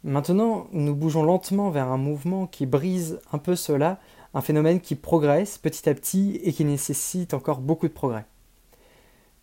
Maintenant, 0.03 0.67
nous 0.73 0.97
bougeons 0.97 1.23
lentement 1.23 1.71
vers 1.71 1.87
un 1.87 1.99
mouvement 1.99 2.49
qui 2.49 2.67
brise 2.67 3.21
un 3.31 3.39
peu 3.39 3.55
cela, 3.55 4.01
un 4.35 4.41
phénomène 4.41 4.81
qui 4.81 4.97
progresse 4.97 5.57
petit 5.57 5.89
à 5.89 5.95
petit 5.95 6.41
et 6.43 6.53
qui 6.53 6.65
nécessite 6.65 7.33
encore 7.33 7.61
beaucoup 7.61 7.87
de 7.87 7.93
progrès. 7.93 8.25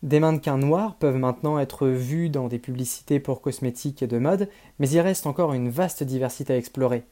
Des 0.02 0.20
mannequins 0.20 0.58
noirs 0.58 0.94
peuvent 0.94 1.16
maintenant 1.16 1.58
être 1.58 1.88
vus 1.88 2.28
dans 2.28 2.48
des 2.48 2.58
publicités 2.58 3.18
pour 3.18 3.40
cosmétiques 3.40 4.02
et 4.02 4.06
de 4.06 4.18
mode, 4.18 4.50
mais 4.78 4.90
il 4.90 5.00
reste 5.00 5.26
encore 5.26 5.54
une 5.54 5.70
vaste 5.70 6.02
diversité 6.02 6.52
à 6.52 6.58
explorer. 6.58 7.04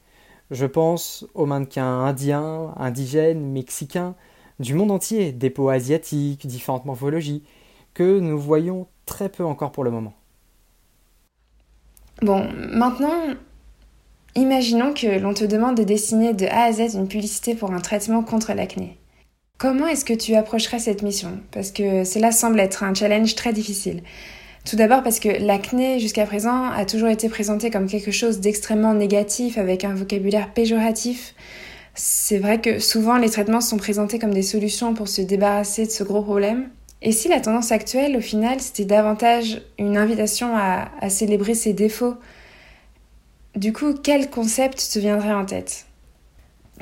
Je 0.50 0.66
pense 0.66 1.26
aux 1.32 1.46
mannequins 1.46 2.04
indiens, 2.04 2.74
indigènes, 2.76 3.40
mexicains, 3.40 4.14
du 4.60 4.74
monde 4.74 4.90
entier, 4.90 5.32
des 5.32 5.48
peaux 5.48 5.70
asiatiques, 5.70 6.46
différentes 6.46 6.84
morphologies, 6.84 7.42
que 7.96 8.20
nous 8.20 8.38
voyons 8.38 8.86
très 9.06 9.30
peu 9.30 9.42
encore 9.42 9.72
pour 9.72 9.82
le 9.82 9.90
moment. 9.90 10.12
Bon, 12.20 12.46
maintenant, 12.70 13.34
imaginons 14.34 14.92
que 14.92 15.18
l'on 15.18 15.32
te 15.32 15.44
demande 15.44 15.78
de 15.78 15.82
dessiner 15.82 16.34
de 16.34 16.44
A 16.44 16.64
à 16.64 16.72
Z 16.72 16.94
une 16.94 17.08
publicité 17.08 17.54
pour 17.54 17.72
un 17.72 17.80
traitement 17.80 18.22
contre 18.22 18.52
l'acné. 18.52 18.98
Comment 19.56 19.86
est-ce 19.86 20.04
que 20.04 20.12
tu 20.12 20.34
approcherais 20.34 20.78
cette 20.78 21.02
mission? 21.02 21.40
Parce 21.52 21.70
que 21.70 22.04
cela 22.04 22.32
semble 22.32 22.60
être 22.60 22.82
un 22.82 22.92
challenge 22.92 23.34
très 23.34 23.54
difficile. 23.54 24.02
Tout 24.68 24.76
d'abord 24.76 25.02
parce 25.02 25.18
que 25.18 25.30
l'acné 25.30 25.98
jusqu'à 25.98 26.26
présent 26.26 26.64
a 26.66 26.84
toujours 26.84 27.08
été 27.08 27.30
présenté 27.30 27.70
comme 27.70 27.86
quelque 27.86 28.10
chose 28.10 28.40
d'extrêmement 28.40 28.92
négatif 28.92 29.56
avec 29.56 29.84
un 29.84 29.94
vocabulaire 29.94 30.52
péjoratif. 30.52 31.34
C'est 31.94 32.38
vrai 32.38 32.60
que 32.60 32.78
souvent 32.78 33.16
les 33.16 33.30
traitements 33.30 33.62
sont 33.62 33.78
présentés 33.78 34.18
comme 34.18 34.34
des 34.34 34.42
solutions 34.42 34.92
pour 34.92 35.08
se 35.08 35.22
débarrasser 35.22 35.86
de 35.86 35.90
ce 35.90 36.04
gros 36.04 36.20
problème. 36.20 36.68
Et 37.02 37.12
si 37.12 37.28
la 37.28 37.40
tendance 37.40 37.72
actuelle, 37.72 38.16
au 38.16 38.20
final, 38.20 38.60
c'était 38.60 38.84
davantage 38.84 39.62
une 39.78 39.96
invitation 39.96 40.56
à, 40.56 41.08
célébrer 41.08 41.54
ses 41.54 41.72
défauts, 41.72 42.14
du 43.54 43.72
coup, 43.72 43.94
quel 43.94 44.30
concept 44.30 44.90
te 44.92 44.98
viendrait 44.98 45.32
en 45.32 45.44
tête? 45.44 45.86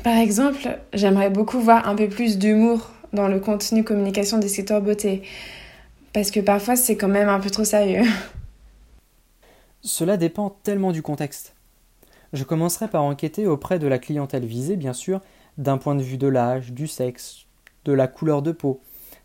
Par 0.02 0.16
exemple, 0.16 0.78
j'aimerais 0.92 1.30
beaucoup 1.30 1.60
voir 1.60 1.88
un 1.88 1.94
peu 1.94 2.08
plus 2.08 2.38
d'humour 2.38 2.90
dans 3.12 3.28
le 3.28 3.38
contenu 3.38 3.84
communication 3.84 4.38
des 4.38 4.48
secteurs 4.48 4.82
beauté, 4.82 5.22
parce 6.12 6.32
que 6.32 6.40
parfois 6.40 6.74
c'est 6.74 6.96
quand 6.96 7.08
même 7.08 7.28
un 7.28 7.38
peu 7.38 7.50
trop 7.50 7.64
sérieux. 7.64 8.02
Cela 9.82 10.16
dépend 10.16 10.50
tellement 10.62 10.90
du 10.90 11.02
contexte. 11.02 11.54
Je 12.32 12.42
commencerai 12.42 12.88
par 12.88 13.04
enquêter 13.04 13.46
auprès 13.46 13.78
de 13.78 13.86
la 13.86 13.98
clientèle 13.98 14.44
visée, 14.44 14.76
bien 14.76 14.92
sûr, 14.92 15.20
d'un 15.58 15.78
point 15.78 15.94
de 15.94 16.02
vue 16.02 16.18
de 16.18 16.26
l'âge, 16.26 16.72
du 16.72 16.88
sexe, 16.88 17.46
de 17.84 17.92
la 17.92 18.08
couleur 18.08 18.42
de 18.42 18.50
peau, 18.50 18.80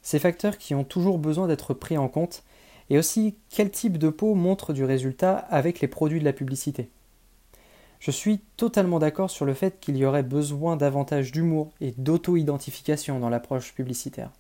ces 0.10 0.18
facteurs 0.18 0.58
qui 0.58 0.74
ont 0.74 0.84
toujours 0.84 1.20
besoin 1.20 1.46
d'être 1.46 1.76
pris 1.76 1.96
en 1.96 2.08
compte, 2.08 2.42
et 2.90 2.98
aussi 2.98 3.36
quel 3.52 3.70
type 3.70 4.00
de 4.00 4.10
peau 4.10 4.34
montre 4.34 4.74
du 4.74 4.84
résultat 4.84 5.38
avec 5.38 5.82
les 5.82 5.88
produits 5.88 6.20
de 6.20 6.26
la 6.26 6.34
publicité. 6.34 6.90
Je 8.00 8.10
suis 8.10 8.40
totalement 8.58 8.98
d'accord 8.98 9.30
sur 9.30 9.46
le 9.46 9.54
fait 9.54 9.80
qu'il 9.80 9.98
y 9.98 10.06
aurait 10.06 10.24
besoin 10.24 10.78
davantage 10.78 11.32
d'humour 11.32 11.70
et 11.80 11.94
d'auto-identification 11.96 13.20
dans 13.20 13.30
l'approche 13.30 13.76
publicitaire. 13.76 14.32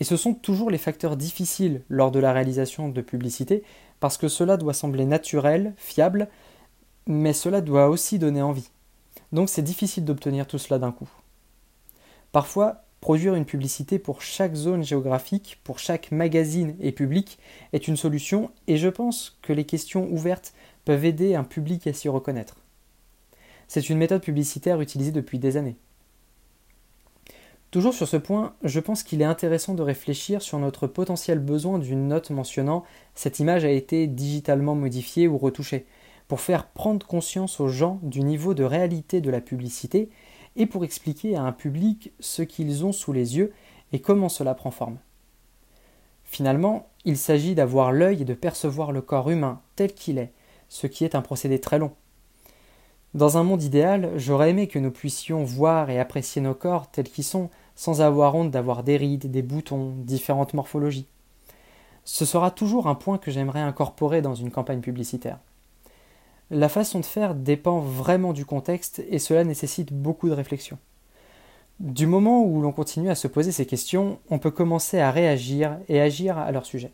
Et 0.00 0.04
ce 0.04 0.16
sont 0.16 0.34
toujours 0.34 0.70
les 0.70 0.78
facteurs 0.78 1.16
difficiles 1.16 1.82
lors 1.88 2.10
de 2.10 2.18
la 2.18 2.32
réalisation 2.32 2.88
de 2.88 3.00
publicité, 3.00 3.62
parce 4.00 4.18
que 4.18 4.26
cela 4.26 4.56
doit 4.56 4.74
sembler 4.74 5.04
naturel, 5.04 5.72
fiable, 5.76 6.26
mais 7.06 7.32
cela 7.32 7.60
doit 7.60 7.88
aussi 7.88 8.18
donner 8.18 8.42
envie. 8.42 8.70
Donc 9.30 9.48
c'est 9.48 9.62
difficile 9.62 10.04
d'obtenir 10.04 10.48
tout 10.48 10.58
cela 10.58 10.80
d'un 10.80 10.90
coup. 10.90 11.08
Parfois, 12.32 12.82
Produire 13.02 13.34
une 13.34 13.44
publicité 13.44 13.98
pour 13.98 14.22
chaque 14.22 14.54
zone 14.54 14.84
géographique, 14.84 15.58
pour 15.64 15.80
chaque 15.80 16.12
magazine 16.12 16.76
et 16.78 16.92
public 16.92 17.40
est 17.72 17.88
une 17.88 17.96
solution 17.96 18.52
et 18.68 18.76
je 18.76 18.88
pense 18.88 19.36
que 19.42 19.52
les 19.52 19.64
questions 19.64 20.08
ouvertes 20.12 20.54
peuvent 20.84 21.04
aider 21.04 21.34
un 21.34 21.42
public 21.42 21.84
à 21.88 21.92
s'y 21.92 22.08
reconnaître. 22.08 22.58
C'est 23.66 23.90
une 23.90 23.98
méthode 23.98 24.22
publicitaire 24.22 24.80
utilisée 24.80 25.10
depuis 25.10 25.40
des 25.40 25.56
années. 25.56 25.74
Toujours 27.72 27.92
sur 27.92 28.06
ce 28.06 28.18
point, 28.18 28.54
je 28.62 28.78
pense 28.78 29.02
qu'il 29.02 29.20
est 29.20 29.24
intéressant 29.24 29.74
de 29.74 29.82
réfléchir 29.82 30.40
sur 30.40 30.60
notre 30.60 30.86
potentiel 30.86 31.40
besoin 31.40 31.80
d'une 31.80 32.06
note 32.06 32.30
mentionnant 32.30 32.84
cette 33.16 33.40
image 33.40 33.64
a 33.64 33.70
été 33.70 34.06
digitalement 34.06 34.76
modifiée 34.76 35.26
ou 35.26 35.38
retouchée, 35.38 35.86
pour 36.28 36.40
faire 36.40 36.68
prendre 36.68 37.04
conscience 37.04 37.58
aux 37.58 37.66
gens 37.66 37.98
du 38.04 38.22
niveau 38.22 38.54
de 38.54 38.62
réalité 38.62 39.20
de 39.20 39.30
la 39.30 39.40
publicité 39.40 40.08
et 40.56 40.66
pour 40.66 40.84
expliquer 40.84 41.36
à 41.36 41.42
un 41.42 41.52
public 41.52 42.12
ce 42.20 42.42
qu'ils 42.42 42.84
ont 42.84 42.92
sous 42.92 43.12
les 43.12 43.36
yeux 43.36 43.52
et 43.92 44.00
comment 44.00 44.28
cela 44.28 44.54
prend 44.54 44.70
forme. 44.70 44.98
Finalement, 46.24 46.88
il 47.04 47.18
s'agit 47.18 47.54
d'avoir 47.54 47.92
l'œil 47.92 48.22
et 48.22 48.24
de 48.24 48.34
percevoir 48.34 48.92
le 48.92 49.02
corps 49.02 49.30
humain 49.30 49.60
tel 49.76 49.92
qu'il 49.92 50.18
est, 50.18 50.32
ce 50.68 50.86
qui 50.86 51.04
est 51.04 51.14
un 51.14 51.22
procédé 51.22 51.60
très 51.60 51.78
long. 51.78 51.92
Dans 53.14 53.36
un 53.36 53.42
monde 53.42 53.62
idéal, 53.62 54.12
j'aurais 54.16 54.50
aimé 54.50 54.68
que 54.68 54.78
nous 54.78 54.90
puissions 54.90 55.44
voir 55.44 55.90
et 55.90 56.00
apprécier 56.00 56.40
nos 56.40 56.54
corps 56.54 56.90
tels 56.90 57.10
qu'ils 57.10 57.24
sont, 57.24 57.50
sans 57.74 58.00
avoir 58.00 58.34
honte 58.34 58.50
d'avoir 58.50 58.82
des 58.82 58.96
rides, 58.96 59.30
des 59.30 59.42
boutons, 59.42 59.92
différentes 59.98 60.54
morphologies. 60.54 61.06
Ce 62.04 62.24
sera 62.24 62.50
toujours 62.50 62.86
un 62.86 62.94
point 62.94 63.18
que 63.18 63.30
j'aimerais 63.30 63.60
incorporer 63.60 64.22
dans 64.22 64.34
une 64.34 64.50
campagne 64.50 64.80
publicitaire. 64.80 65.38
La 66.54 66.68
façon 66.68 67.00
de 67.00 67.06
faire 67.06 67.34
dépend 67.34 67.78
vraiment 67.78 68.34
du 68.34 68.44
contexte 68.44 69.02
et 69.08 69.18
cela 69.18 69.42
nécessite 69.42 69.90
beaucoup 69.90 70.28
de 70.28 70.34
réflexion. 70.34 70.76
Du 71.80 72.06
moment 72.06 72.44
où 72.44 72.60
l'on 72.60 72.72
continue 72.72 73.08
à 73.08 73.14
se 73.14 73.26
poser 73.26 73.52
ces 73.52 73.64
questions, 73.64 74.18
on 74.28 74.38
peut 74.38 74.50
commencer 74.50 75.00
à 75.00 75.10
réagir 75.10 75.78
et 75.88 75.98
agir 75.98 76.36
à 76.36 76.52
leur 76.52 76.66
sujet. 76.66 76.92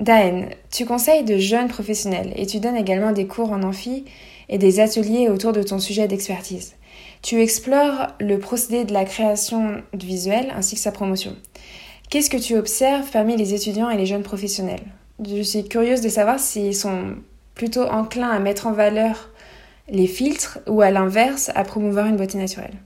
Daen, 0.00 0.46
tu 0.70 0.86
conseilles 0.86 1.24
de 1.24 1.36
jeunes 1.36 1.68
professionnels 1.68 2.32
et 2.34 2.46
tu 2.46 2.60
donnes 2.60 2.76
également 2.76 3.12
des 3.12 3.26
cours 3.26 3.52
en 3.52 3.62
amphi 3.62 4.06
et 4.48 4.56
des 4.56 4.80
ateliers 4.80 5.28
autour 5.28 5.52
de 5.52 5.62
ton 5.62 5.80
sujet 5.80 6.08
d'expertise. 6.08 6.76
Tu 7.20 7.42
explores 7.42 8.06
le 8.20 8.38
procédé 8.38 8.86
de 8.86 8.94
la 8.94 9.04
création 9.04 9.82
de 9.92 10.06
visuels 10.06 10.50
ainsi 10.56 10.76
que 10.76 10.80
sa 10.80 10.92
promotion. 10.92 11.36
Qu'est-ce 12.08 12.30
que 12.30 12.38
tu 12.38 12.56
observes 12.56 13.10
parmi 13.10 13.36
les 13.36 13.52
étudiants 13.52 13.90
et 13.90 13.98
les 13.98 14.06
jeunes 14.06 14.22
professionnels? 14.22 14.86
Je 15.24 15.42
suis 15.42 15.64
curieuse 15.64 16.00
de 16.00 16.08
savoir 16.08 16.38
s'ils 16.38 16.76
sont 16.76 17.16
plutôt 17.54 17.84
enclins 17.84 18.30
à 18.30 18.38
mettre 18.38 18.66
en 18.66 18.72
valeur 18.72 19.30
les 19.88 20.06
filtres 20.06 20.58
ou 20.66 20.80
à 20.80 20.90
l'inverse 20.90 21.50
à 21.54 21.64
promouvoir 21.64 22.06
une 22.06 22.16
beauté 22.16 22.38
naturelle. 22.38 22.76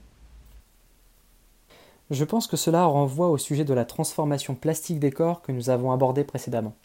Je 2.09 2.23
pense 2.23 2.47
que 2.47 2.57
cela 2.57 2.85
renvoie 2.85 3.29
au 3.29 3.37
sujet 3.37 3.65
de 3.65 3.73
la 3.73 3.85
transformation 3.85 4.55
plastique 4.55 4.99
des 4.99 5.11
corps 5.11 5.41
que 5.41 5.51
nous 5.51 5.69
avons 5.69 5.91
abordé 5.91 6.23
précédemment. 6.23 6.75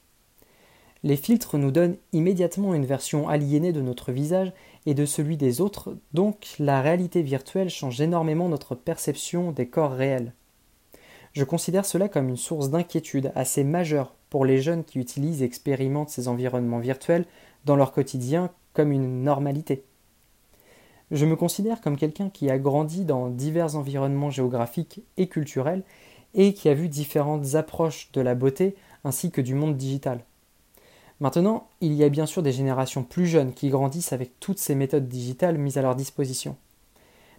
Les 1.05 1.17
filtres 1.17 1.59
nous 1.59 1.71
donnent 1.71 1.97
immédiatement 2.13 2.75
une 2.75 2.87
version 2.87 3.29
aliénée 3.29 3.73
de 3.73 3.81
notre 3.81 4.11
visage 4.11 4.53
et 4.87 4.95
de 4.95 5.07
celui 5.07 5.37
des 5.37 5.61
autres, 5.61 5.97
donc 6.13 6.57
la 6.59 6.83
réalité 6.83 7.23
virtuelle 7.23 7.71
change 7.71 8.01
énormément 8.01 8.49
notre 8.49 8.75
perception 8.75 9.53
des 9.53 9.69
corps 9.69 9.93
réels. 9.93 10.33
Je 11.35 11.45
considère 11.45 11.87
cela 11.87 12.09
comme 12.09 12.29
une 12.29 12.37
source 12.37 12.71
d'inquiétude 12.71 13.31
assez 13.37 13.63
majeure 13.63 14.15
pour 14.31 14.45
les 14.45 14.61
jeunes 14.61 14.85
qui 14.85 14.99
utilisent 14.99 15.43
et 15.43 15.47
expérimentent 15.47 16.11
ces 16.11 16.29
environnements 16.29 16.79
virtuels 16.79 17.27
dans 17.65 17.77
leur 17.77 17.93
quotidien 17.93 18.51
comme 18.73 18.93
une 18.93 19.23
normalité. 19.23 19.85
Je 21.11 21.25
me 21.25 21.37
considère 21.37 21.81
comme 21.81 21.97
quelqu'un 21.97 22.29
qui 22.29 22.51
a 22.51 22.59
grandi 22.59 23.05
dans 23.05 23.29
divers 23.29 23.77
environnements 23.77 24.31
géographiques 24.31 25.03
et 25.17 25.27
culturels 25.27 25.83
et 26.35 26.53
qui 26.53 26.69
a 26.69 26.75
vu 26.75 26.89
différentes 26.89 27.55
approches 27.55 28.11
de 28.13 28.21
la 28.21 28.35
beauté 28.35 28.77
ainsi 29.05 29.31
que 29.31 29.41
du 29.41 29.55
monde 29.55 29.77
digital. 29.77 30.23
Maintenant, 31.21 31.69
il 31.81 31.95
y 31.95 32.05
a 32.05 32.09
bien 32.11 32.27
sûr 32.27 32.43
des 32.43 32.53
générations 32.53 33.03
plus 33.03 33.27
jeunes 33.27 33.53
qui 33.53 33.71
grandissent 33.71 34.13
avec 34.13 34.39
toutes 34.39 34.59
ces 34.59 34.75
méthodes 34.75 35.09
digitales 35.09 35.59
mises 35.59 35.79
à 35.79 35.83
leur 35.83 35.97
disposition. 35.97 36.57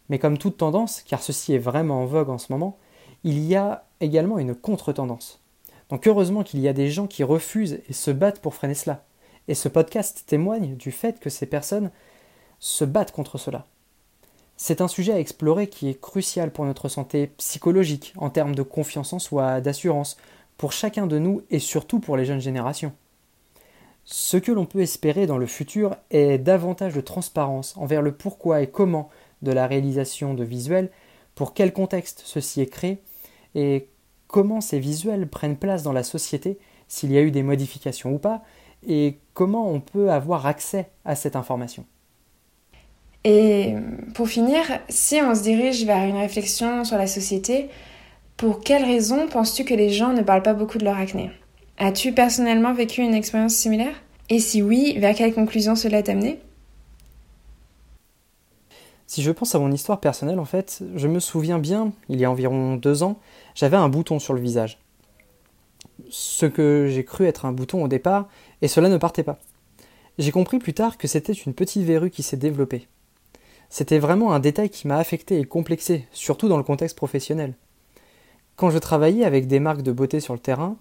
Mais 0.10 0.20
comme 0.20 0.38
toute 0.38 0.58
tendance, 0.58 1.04
car 1.04 1.22
ceci 1.22 1.54
est 1.54 1.60
vraiment 1.60 2.02
en 2.02 2.06
vogue 2.06 2.30
en 2.30 2.40
ce 2.40 2.52
moment, 2.52 2.78
il 3.24 3.40
y 3.40 3.56
a 3.56 3.86
également 4.02 4.40
une 4.40 4.56
contre-tendance. 4.56 5.42
Donc 5.90 6.08
heureusement 6.08 6.44
qu'il 6.44 6.60
y 6.60 6.68
a 6.68 6.74
des 6.74 6.90
gens 6.90 7.08
qui 7.08 7.24
refusent 7.24 7.80
et 7.90 7.94
se 7.94 8.12
battent 8.12 8.42
pour 8.42 8.54
freiner 8.54 8.76
cela. 8.76 9.04
Et 9.48 9.56
ce 9.56 9.68
podcast 9.68 10.24
témoigne 10.28 10.76
du 10.76 10.92
fait 10.92 11.20
que 11.20 11.30
ces 11.30 11.48
personnes 11.48 11.90
se 12.60 12.86
battent 12.86 13.12
contre 13.12 13.38
cela. 13.38 13.66
C'est 14.58 14.82
un 14.82 14.88
sujet 14.88 15.14
à 15.14 15.20
explorer 15.20 15.68
qui 15.68 15.90
est 15.90 16.00
crucial 16.00 16.52
pour 16.52 16.66
notre 16.66 16.90
santé 16.90 17.28
psychologique, 17.38 18.14
en 18.18 18.30
termes 18.30 18.54
de 18.54 18.62
confiance 18.62 19.14
en 19.14 19.20
soi, 19.20 19.62
d'assurance, 19.62 20.18
pour 20.58 20.74
chacun 20.74 21.08
de 21.08 21.18
nous 21.18 21.42
et 21.50 21.60
surtout 21.60 22.00
pour 22.00 22.18
les 22.18 22.26
jeunes 22.26 22.42
générations. 22.42 22.92
Ce 24.04 24.38
que 24.38 24.52
l'on 24.52 24.66
peut 24.66 24.82
espérer 24.82 25.28
dans 25.28 25.38
le 25.38 25.46
futur 25.46 25.96
est 26.12 26.38
davantage 26.38 26.94
de 26.94 27.02
transparence 27.02 27.76
envers 27.78 28.02
le 28.02 28.12
pourquoi 28.12 28.62
et 28.62 28.68
comment 28.68 29.10
de 29.42 29.52
la 29.52 29.66
réalisation 29.66 30.34
de 30.34 30.44
visuels, 30.44 30.92
pour 31.36 31.54
quel 31.54 31.72
contexte 31.72 32.22
ceci 32.26 32.60
est 32.60 32.68
créé, 32.68 33.02
et 33.56 33.88
comment 34.30 34.62
ces 34.62 34.80
visuels 34.80 35.28
prennent 35.28 35.58
place 35.58 35.84
dans 35.84 35.92
la 35.92 36.04
société, 36.04 36.60
s'il 36.88 37.12
y 37.12 37.18
a 37.18 37.22
eu 37.22 37.32
des 37.32 37.44
modifications 37.44 38.14
ou 38.14 38.20
pas, 38.20 38.42
et 38.88 39.18
comment 39.34 39.70
on 39.70 39.82
peut 39.82 40.12
avoir 40.12 40.46
accès 40.46 40.90
à 41.04 41.16
cette 41.16 41.36
information. 41.36 41.84
Et 43.26 43.74
pour 44.14 44.30
finir, 44.30 44.62
si 44.88 45.20
on 45.22 45.36
se 45.36 45.42
dirige 45.42 45.84
vers 45.84 46.06
une 46.06 46.16
réflexion 46.16 46.86
sur 46.86 46.98
la 46.98 47.08
société, 47.08 47.70
pour 48.38 48.62
quelles 48.62 48.86
raisons 48.86 49.28
penses-tu 49.28 49.66
que 49.66 49.74
les 49.74 49.90
gens 49.90 50.14
ne 50.14 50.22
parlent 50.22 50.44
pas 50.44 50.54
beaucoup 50.54 50.78
de 50.78 50.86
leur 50.86 50.98
acné? 50.98 51.32
As-tu 51.78 52.14
personnellement 52.14 52.74
vécu 52.74 53.02
une 53.02 53.14
expérience 53.14 53.56
similaire? 53.56 54.02
Et 54.30 54.40
si 54.40 54.62
oui, 54.62 54.96
vers 55.00 55.16
quelle 55.16 55.34
conclusion 55.34 55.76
cela 55.76 56.04
t'a 56.04 56.14
amené 56.14 56.40
Si 59.10 59.24
je 59.24 59.32
pense 59.32 59.56
à 59.56 59.60
mon 59.60 59.72
histoire 59.72 60.00
personnelle, 60.00 60.38
en 60.38 60.46
fait, 60.46 60.84
je 60.96 61.08
me 61.08 61.20
souviens 61.20 61.58
bien, 61.58 61.94
il 62.10 62.20
y 62.20 62.26
a 62.26 62.30
environ 62.30 62.76
deux 62.76 63.02
ans, 63.02 63.18
j'avais 63.56 63.76
un 63.76 63.90
bouton 63.90 64.20
sur 64.20 64.36
le 64.36 64.40
visage. 64.40 64.78
Ce 66.12 66.46
que 66.46 66.86
j'ai 66.88 67.04
cru 67.04 67.26
être 67.26 67.46
un 67.46 67.52
bouton 67.52 67.84
au 67.84 67.88
départ, 67.88 68.28
et 68.62 68.68
cela 68.68 68.88
ne 68.88 68.98
partait 68.98 69.24
pas. 69.24 69.40
J'ai 70.20 70.30
compris 70.30 70.60
plus 70.60 70.76
tard 70.76 71.00
que 71.00 71.08
c'était 71.08 71.34
une 71.34 71.56
petite 71.56 71.82
verrue 71.82 72.12
qui 72.12 72.22
s'est 72.22 72.38
développée. 72.38 72.88
C'était 73.72 73.98
vraiment 73.98 74.32
un 74.32 74.40
détail 74.40 74.70
qui 74.70 74.88
m'a 74.88 75.00
affecté 75.00 75.40
et 75.40 75.46
complexé, 75.46 76.08
surtout 76.12 76.48
dans 76.48 76.58
le 76.58 76.64
contexte 76.64 76.96
professionnel. 76.96 77.56
Quand 78.58 78.70
je 78.70 78.78
travaillais 78.78 79.26
avec 79.26 79.48
des 79.48 79.60
marques 79.60 79.82
de 79.82 79.92
beauté 79.92 80.20
sur 80.20 80.36
le 80.36 80.40
terrain, 80.40 80.76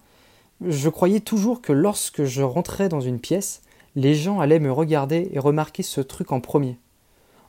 je 0.61 0.91
croyais 0.91 1.21
toujours 1.21 1.63
que 1.63 1.73
lorsque 1.73 2.25
je 2.25 2.43
rentrais 2.43 2.91
dans 2.91 3.01
une 3.01 3.21
pièce, 3.21 3.63
les 3.97 4.15
gens 4.15 4.39
allaient 4.39 4.61
me 4.61 4.71
regarder 4.71 5.31
et 5.33 5.39
remarquer 5.39 5.83
ce 5.83 6.03
truc 6.03 6.31
en 6.31 6.43
premier. 6.43 6.77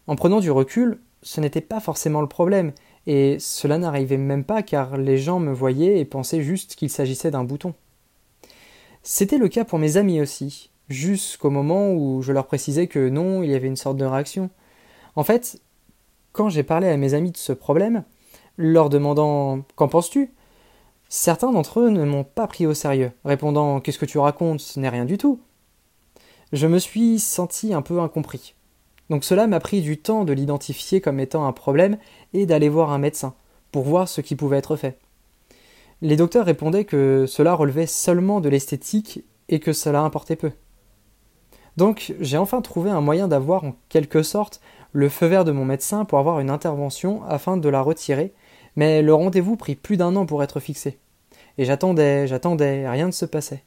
En 0.10 0.16
prenant 0.16 0.40
du 0.40 0.50
recul, 0.50 1.00
ce 1.22 1.40
n'était 1.40 1.62
pas 1.62 1.80
forcément 1.80 2.22
le 2.22 2.28
problème, 2.28 2.72
et 3.06 3.38
cela 3.38 3.78
n'arrivait 3.78 4.18
même 4.18 4.44
pas 4.44 4.64
car 4.64 4.98
les 4.98 5.20
gens 5.20 5.40
me 5.40 5.54
voyaient 5.54 6.00
et 6.00 6.06
pensaient 6.06 6.42
juste 6.42 6.74
qu'il 6.74 6.90
s'agissait 6.90 7.30
d'un 7.30 7.44
bouton. 7.44 7.76
C'était 9.04 9.38
le 9.38 9.50
cas 9.50 9.66
pour 9.66 9.78
mes 9.78 9.98
amis 9.98 10.20
aussi, 10.20 10.72
jusqu'au 10.90 11.52
moment 11.52 11.92
où 11.94 12.24
je 12.24 12.32
leur 12.32 12.48
précisais 12.48 12.88
que 12.88 13.08
non, 13.08 13.44
il 13.44 13.52
y 13.52 13.54
avait 13.54 13.68
une 13.68 13.76
sorte 13.76 13.98
de 13.98 14.06
réaction. 14.06 14.50
En 15.16 15.24
fait, 15.24 15.62
quand 16.32 16.50
j'ai 16.50 16.64
parlé 16.64 16.88
à 16.88 16.98
mes 16.98 17.14
amis 17.14 17.30
de 17.30 17.38
ce 17.38 17.54
problème, 17.54 18.04
leur 18.58 18.90
demandant 18.90 19.60
Qu'en 19.76 19.90
penses-tu? 19.90 20.34
certains 21.08 21.52
d'entre 21.52 21.82
eux 21.82 21.92
ne 21.92 22.04
m'ont 22.04 22.24
pas 22.24 22.48
pris 22.48 22.66
au 22.66 22.74
sérieux, 22.74 23.12
répondant 23.26 23.80
Qu'est-ce 23.80 24.00
que 24.00 24.08
tu 24.08 24.18
racontes? 24.18 24.62
Ce 24.62 24.80
n'est 24.80 24.90
rien 24.90 25.06
du 25.06 25.20
tout. 25.20 25.40
Je 26.52 26.66
me 26.66 26.80
suis 26.80 27.20
senti 27.20 27.76
un 27.76 27.84
peu 27.84 28.00
incompris. 28.00 28.56
Donc 29.10 29.24
cela 29.24 29.48
m'a 29.48 29.60
pris 29.60 29.82
du 29.82 29.98
temps 29.98 30.24
de 30.24 30.34
l'identifier 30.34 31.02
comme 31.02 31.20
étant 31.20 31.48
un 31.48 31.52
problème 31.52 31.98
et 32.34 32.46
d'aller 32.46 32.70
voir 32.70 32.92
un 32.92 33.00
médecin, 33.00 33.34
pour 33.72 33.84
voir 33.84 34.08
ce 34.08 34.22
qui 34.22 34.36
pouvait 34.36 34.58
être 34.58 34.76
fait. 34.76 35.00
Les 36.02 36.16
docteurs 36.16 36.46
répondaient 36.46 36.86
que 36.86 37.26
cela 37.28 37.54
relevait 37.54 37.88
seulement 37.88 38.40
de 38.40 38.50
l'esthétique 38.50 39.24
et 39.50 39.60
que 39.60 39.74
cela 39.74 40.02
importait 40.02 40.36
peu. 40.36 40.52
Donc 41.76 42.14
j'ai 42.20 42.38
enfin 42.38 42.62
trouvé 42.62 42.90
un 42.90 43.02
moyen 43.02 43.28
d'avoir 43.28 43.64
en 43.64 43.76
quelque 43.90 44.24
sorte 44.24 44.62
le 44.92 45.10
feu 45.10 45.28
vert 45.28 45.46
de 45.46 45.52
mon 45.52 45.66
médecin 45.66 46.06
pour 46.06 46.20
avoir 46.20 46.40
une 46.40 46.50
intervention 46.50 47.24
afin 47.28 47.58
de 47.58 47.70
la 47.70 47.82
retirer, 47.82 48.34
mais 48.76 49.02
le 49.02 49.14
rendez-vous 49.14 49.56
prit 49.56 49.76
plus 49.76 49.98
d'un 49.98 50.16
an 50.16 50.26
pour 50.26 50.42
être 50.44 50.60
fixé. 50.60 51.00
Et 51.58 51.66
j'attendais, 51.66 52.28
j'attendais, 52.28 52.90
rien 52.90 53.08
ne 53.08 53.12
se 53.12 53.26
passait. 53.26 53.64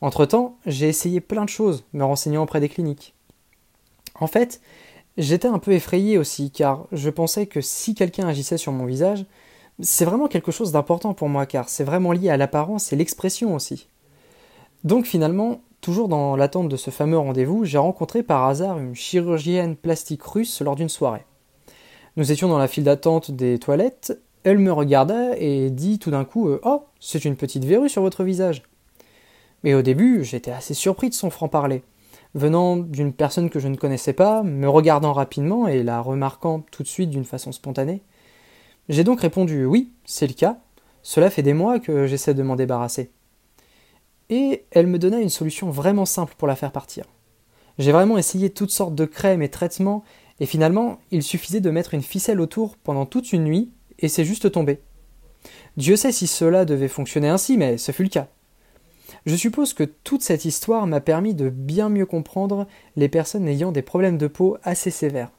Entre-temps, 0.00 0.58
j'ai 0.66 0.88
essayé 0.88 1.20
plein 1.20 1.44
de 1.44 1.50
choses, 1.50 1.84
me 1.92 2.04
renseignant 2.04 2.42
auprès 2.42 2.60
des 2.60 2.68
cliniques. 2.68 3.15
En 4.20 4.26
fait, 4.26 4.60
j'étais 5.16 5.48
un 5.48 5.58
peu 5.58 5.72
effrayé 5.72 6.18
aussi, 6.18 6.50
car 6.50 6.86
je 6.92 7.10
pensais 7.10 7.46
que 7.46 7.60
si 7.60 7.94
quelqu'un 7.94 8.28
agissait 8.28 8.58
sur 8.58 8.72
mon 8.72 8.86
visage, 8.86 9.26
c'est 9.80 10.04
vraiment 10.04 10.28
quelque 10.28 10.52
chose 10.52 10.72
d'important 10.72 11.14
pour 11.14 11.28
moi, 11.28 11.46
car 11.46 11.68
c'est 11.68 11.84
vraiment 11.84 12.12
lié 12.12 12.30
à 12.30 12.36
l'apparence 12.36 12.92
et 12.92 12.96
l'expression 12.96 13.54
aussi. 13.54 13.88
Donc 14.84 15.06
finalement, 15.06 15.60
toujours 15.80 16.08
dans 16.08 16.36
l'attente 16.36 16.68
de 16.68 16.76
ce 16.76 16.90
fameux 16.90 17.18
rendez-vous, 17.18 17.64
j'ai 17.64 17.78
rencontré 17.78 18.22
par 18.22 18.44
hasard 18.44 18.78
une 18.78 18.94
chirurgienne 18.94 19.76
plastique 19.76 20.22
russe 20.22 20.60
lors 20.62 20.76
d'une 20.76 20.88
soirée. 20.88 21.24
Nous 22.16 22.32
étions 22.32 22.48
dans 22.48 22.58
la 22.58 22.68
file 22.68 22.84
d'attente 22.84 23.30
des 23.30 23.58
toilettes, 23.58 24.18
elle 24.44 24.58
me 24.58 24.72
regarda 24.72 25.36
et 25.36 25.70
dit 25.70 25.98
tout 25.98 26.10
d'un 26.10 26.24
coup 26.24 26.48
euh, 26.48 26.60
Oh, 26.62 26.84
c'est 27.00 27.24
une 27.24 27.36
petite 27.36 27.64
verrue 27.64 27.88
sur 27.88 28.02
votre 28.02 28.22
visage. 28.22 28.62
Mais 29.64 29.74
au 29.74 29.82
début, 29.82 30.24
j'étais 30.24 30.52
assez 30.52 30.72
surpris 30.72 31.08
de 31.08 31.14
son 31.14 31.30
franc-parler. 31.30 31.82
Venant 32.36 32.76
d'une 32.76 33.12
personne 33.12 33.50
que 33.50 33.58
je 33.58 33.66
ne 33.66 33.76
connaissais 33.76 34.12
pas, 34.12 34.44
me 34.44 34.68
regardant 34.68 35.12
rapidement 35.12 35.66
et 35.66 35.82
la 35.82 36.00
remarquant 36.00 36.60
tout 36.70 36.84
de 36.84 36.88
suite 36.88 37.10
d'une 37.10 37.24
façon 37.24 37.50
spontanée, 37.50 38.02
j'ai 38.88 39.02
donc 39.02 39.22
répondu 39.22 39.64
Oui, 39.64 39.90
c'est 40.04 40.28
le 40.28 40.34
cas. 40.34 40.58
Cela 41.02 41.30
fait 41.30 41.42
des 41.42 41.54
mois 41.54 41.80
que 41.80 42.06
j'essaie 42.06 42.34
de 42.34 42.42
m'en 42.44 42.54
débarrasser 42.54 43.10
et 44.28 44.64
elle 44.70 44.86
me 44.86 44.98
donna 44.98 45.20
une 45.20 45.30
solution 45.30 45.70
vraiment 45.70 46.04
simple 46.04 46.34
pour 46.36 46.48
la 46.48 46.56
faire 46.56 46.72
partir. 46.72 47.04
J'ai 47.78 47.92
vraiment 47.92 48.18
essayé 48.18 48.50
toutes 48.50 48.70
sortes 48.70 48.94
de 48.94 49.04
crèmes 49.04 49.42
et 49.42 49.50
traitements, 49.50 50.02
et 50.40 50.46
finalement, 50.46 50.98
il 51.10 51.22
suffisait 51.22 51.60
de 51.60 51.70
mettre 51.70 51.94
une 51.94 52.02
ficelle 52.02 52.40
autour 52.40 52.76
pendant 52.76 53.06
toute 53.06 53.32
une 53.32 53.44
nuit, 53.44 53.70
et 53.98 54.08
c'est 54.08 54.24
juste 54.24 54.50
tombé. 54.50 54.80
Dieu 55.76 55.96
sait 55.96 56.12
si 56.12 56.26
cela 56.26 56.64
devait 56.64 56.88
fonctionner 56.88 57.28
ainsi, 57.28 57.56
mais 57.56 57.78
ce 57.78 57.92
fut 57.92 58.02
le 58.02 58.08
cas. 58.08 58.28
Je 59.26 59.34
suppose 59.34 59.74
que 59.74 59.82
toute 59.82 60.22
cette 60.22 60.44
histoire 60.44 60.86
m'a 60.86 61.00
permis 61.00 61.34
de 61.34 61.48
bien 61.48 61.88
mieux 61.88 62.06
comprendre 62.06 62.68
les 62.94 63.08
personnes 63.08 63.48
ayant 63.48 63.72
des 63.72 63.82
problèmes 63.82 64.18
de 64.18 64.28
peau 64.28 64.56
assez 64.62 64.92
sévères. 64.92 65.32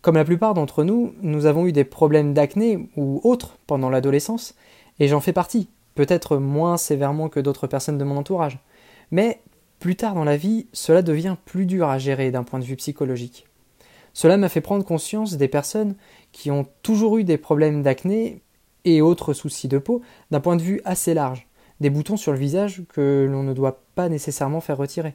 Comme 0.00 0.14
la 0.14 0.24
plupart 0.24 0.54
d'entre 0.54 0.84
nous, 0.84 1.12
nous 1.20 1.46
avons 1.46 1.66
eu 1.66 1.72
des 1.72 1.82
problèmes 1.82 2.34
d'acné 2.34 2.88
ou 2.96 3.20
autres 3.24 3.58
pendant 3.66 3.90
l'adolescence, 3.90 4.54
et 5.00 5.08
j'en 5.08 5.20
fais 5.20 5.32
partie, 5.32 5.68
peut-être 5.96 6.36
moins 6.36 6.76
sévèrement 6.76 7.28
que 7.28 7.40
d'autres 7.40 7.66
personnes 7.66 7.98
de 7.98 8.04
mon 8.04 8.16
entourage. 8.16 8.60
Mais 9.10 9.40
plus 9.80 9.96
tard 9.96 10.14
dans 10.14 10.22
la 10.22 10.36
vie, 10.36 10.68
cela 10.72 11.02
devient 11.02 11.36
plus 11.46 11.66
dur 11.66 11.88
à 11.88 11.98
gérer 11.98 12.30
d'un 12.30 12.44
point 12.44 12.60
de 12.60 12.64
vue 12.64 12.76
psychologique. 12.76 13.48
Cela 14.12 14.36
m'a 14.36 14.48
fait 14.48 14.60
prendre 14.60 14.84
conscience 14.84 15.36
des 15.36 15.48
personnes 15.48 15.96
qui 16.30 16.52
ont 16.52 16.66
toujours 16.82 17.18
eu 17.18 17.24
des 17.24 17.38
problèmes 17.38 17.82
d'acné 17.82 18.42
et 18.84 19.02
autres 19.02 19.32
soucis 19.32 19.66
de 19.66 19.78
peau 19.78 20.00
d'un 20.30 20.38
point 20.38 20.54
de 20.54 20.62
vue 20.62 20.80
assez 20.84 21.12
large, 21.12 21.48
des 21.84 21.90
boutons 21.90 22.16
sur 22.16 22.32
le 22.32 22.38
visage 22.38 22.82
que 22.88 23.28
l'on 23.30 23.42
ne 23.42 23.52
doit 23.52 23.82
pas 23.94 24.08
nécessairement 24.08 24.62
faire 24.62 24.78
retirer. 24.78 25.14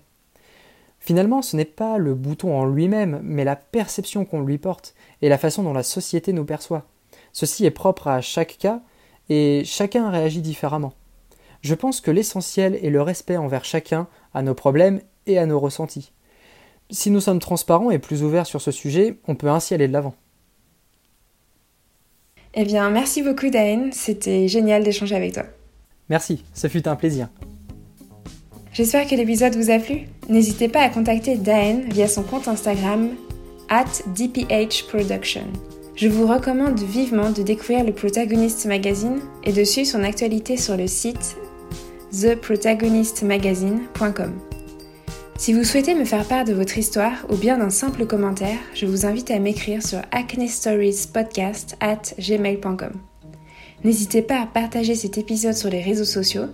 Finalement, 1.00 1.42
ce 1.42 1.56
n'est 1.58 1.66
pas 1.66 1.98
le 1.98 2.14
bouton 2.14 2.56
en 2.56 2.64
lui-même, 2.64 3.22
mais 3.24 3.44
la 3.44 3.56
perception 3.56 4.24
qu'on 4.24 4.42
lui 4.42 4.60
porte 4.60 4.94
et 5.24 5.30
la 5.30 5.40
façon 5.40 5.64
dont 5.64 5.74
la 5.74 5.82
société 5.82 6.32
nous 6.32 6.46
perçoit. 6.46 6.86
Ceci 7.34 7.66
est 7.66 7.72
propre 7.72 8.08
à 8.08 8.22
chaque 8.22 8.60
cas 8.60 8.82
et 9.30 9.64
chacun 9.66 10.12
réagit 10.12 10.44
différemment. 10.44 10.94
Je 11.62 11.74
pense 11.74 12.02
que 12.02 12.12
l'essentiel 12.12 12.78
est 12.84 12.92
le 12.92 13.02
respect 13.02 13.38
envers 13.38 13.66
chacun, 13.66 14.08
à 14.36 14.44
nos 14.44 14.54
problèmes 14.54 15.02
et 15.26 15.40
à 15.40 15.48
nos 15.48 15.60
ressentis. 15.60 16.12
Si 16.92 17.10
nous 17.10 17.20
sommes 17.20 17.40
transparents 17.40 17.90
et 17.90 17.98
plus 17.98 18.22
ouverts 18.22 18.46
sur 18.46 18.62
ce 18.62 18.70
sujet, 18.70 19.18
on 19.28 19.34
peut 19.34 19.50
ainsi 19.50 19.74
aller 19.74 19.88
de 19.88 19.94
l'avant. 19.94 20.14
Eh 22.54 22.64
bien, 22.64 22.92
merci 22.92 23.24
beaucoup 23.24 23.50
Daen, 23.50 23.90
c'était 23.92 24.48
génial 24.48 24.84
d'échanger 24.84 25.16
avec 25.16 25.34
toi. 25.34 25.46
Merci, 26.10 26.44
ce 26.54 26.68
fut 26.68 26.88
un 26.88 26.96
plaisir. 26.96 27.28
J'espère 28.74 29.08
que 29.08 29.16
l'épisode 29.16 29.56
vous 29.56 29.72
a 29.72 29.80
plu. 29.80 30.02
N'hésitez 30.30 30.68
pas 30.68 30.82
à 30.82 30.90
contacter 30.90 31.38
Daen 31.38 31.82
via 31.90 32.08
son 32.08 32.22
compte 32.24 32.48
Instagram 32.48 33.10
at 33.70 34.04
dphproduction. 34.16 35.44
Je 35.96 36.08
vous 36.08 36.28
recommande 36.28 36.80
vivement 36.80 37.32
de 37.32 37.42
découvrir 37.42 37.84
le 37.84 37.92
Protagonist 37.92 38.66
Magazine 38.66 39.20
et 39.44 39.52
de 39.52 39.64
suivre 39.64 39.90
son 39.90 40.04
actualité 40.04 40.56
sur 40.56 40.78
le 40.78 40.88
site 40.88 41.36
theprotagonistmagazine.com. 42.12 44.34
Si 45.38 45.54
vous 45.54 45.64
souhaitez 45.64 45.96
me 45.96 46.06
faire 46.06 46.26
part 46.26 46.46
de 46.46 46.54
votre 46.54 46.78
histoire 46.78 47.26
ou 47.30 47.36
bien 47.36 47.58
d'un 47.58 47.70
simple 47.70 48.06
commentaire, 48.06 48.58
je 48.74 48.86
vous 48.86 49.06
invite 49.06 49.32
à 49.32 49.40
m'écrire 49.40 49.86
sur 49.86 50.02
acnestoriespodcast 50.12 51.76
at 51.82 52.02
gmail.com. 52.18 53.09
N'hésitez 53.84 54.22
pas 54.22 54.42
à 54.42 54.46
partager 54.46 54.96
cet 54.96 55.18
épisode 55.18 55.54
sur 55.54 55.70
les 55.70 55.82
réseaux 55.82 56.06
sociaux 56.06 56.48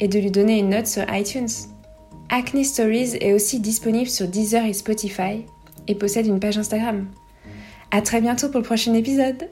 et 0.00 0.08
de 0.08 0.18
lui 0.18 0.30
donner 0.30 0.58
une 0.58 0.70
note 0.70 0.86
sur 0.86 1.04
iTunes. 1.12 1.48
Acne 2.30 2.64
Stories 2.64 3.16
est 3.20 3.32
aussi 3.32 3.60
disponible 3.60 4.08
sur 4.08 4.28
Deezer 4.28 4.64
et 4.64 4.72
Spotify 4.72 5.44
et 5.88 5.94
possède 5.94 6.26
une 6.26 6.40
page 6.40 6.58
Instagram. 6.58 7.06
À 7.90 8.02
très 8.02 8.20
bientôt 8.20 8.48
pour 8.48 8.60
le 8.60 8.66
prochain 8.66 8.94
épisode. 8.94 9.50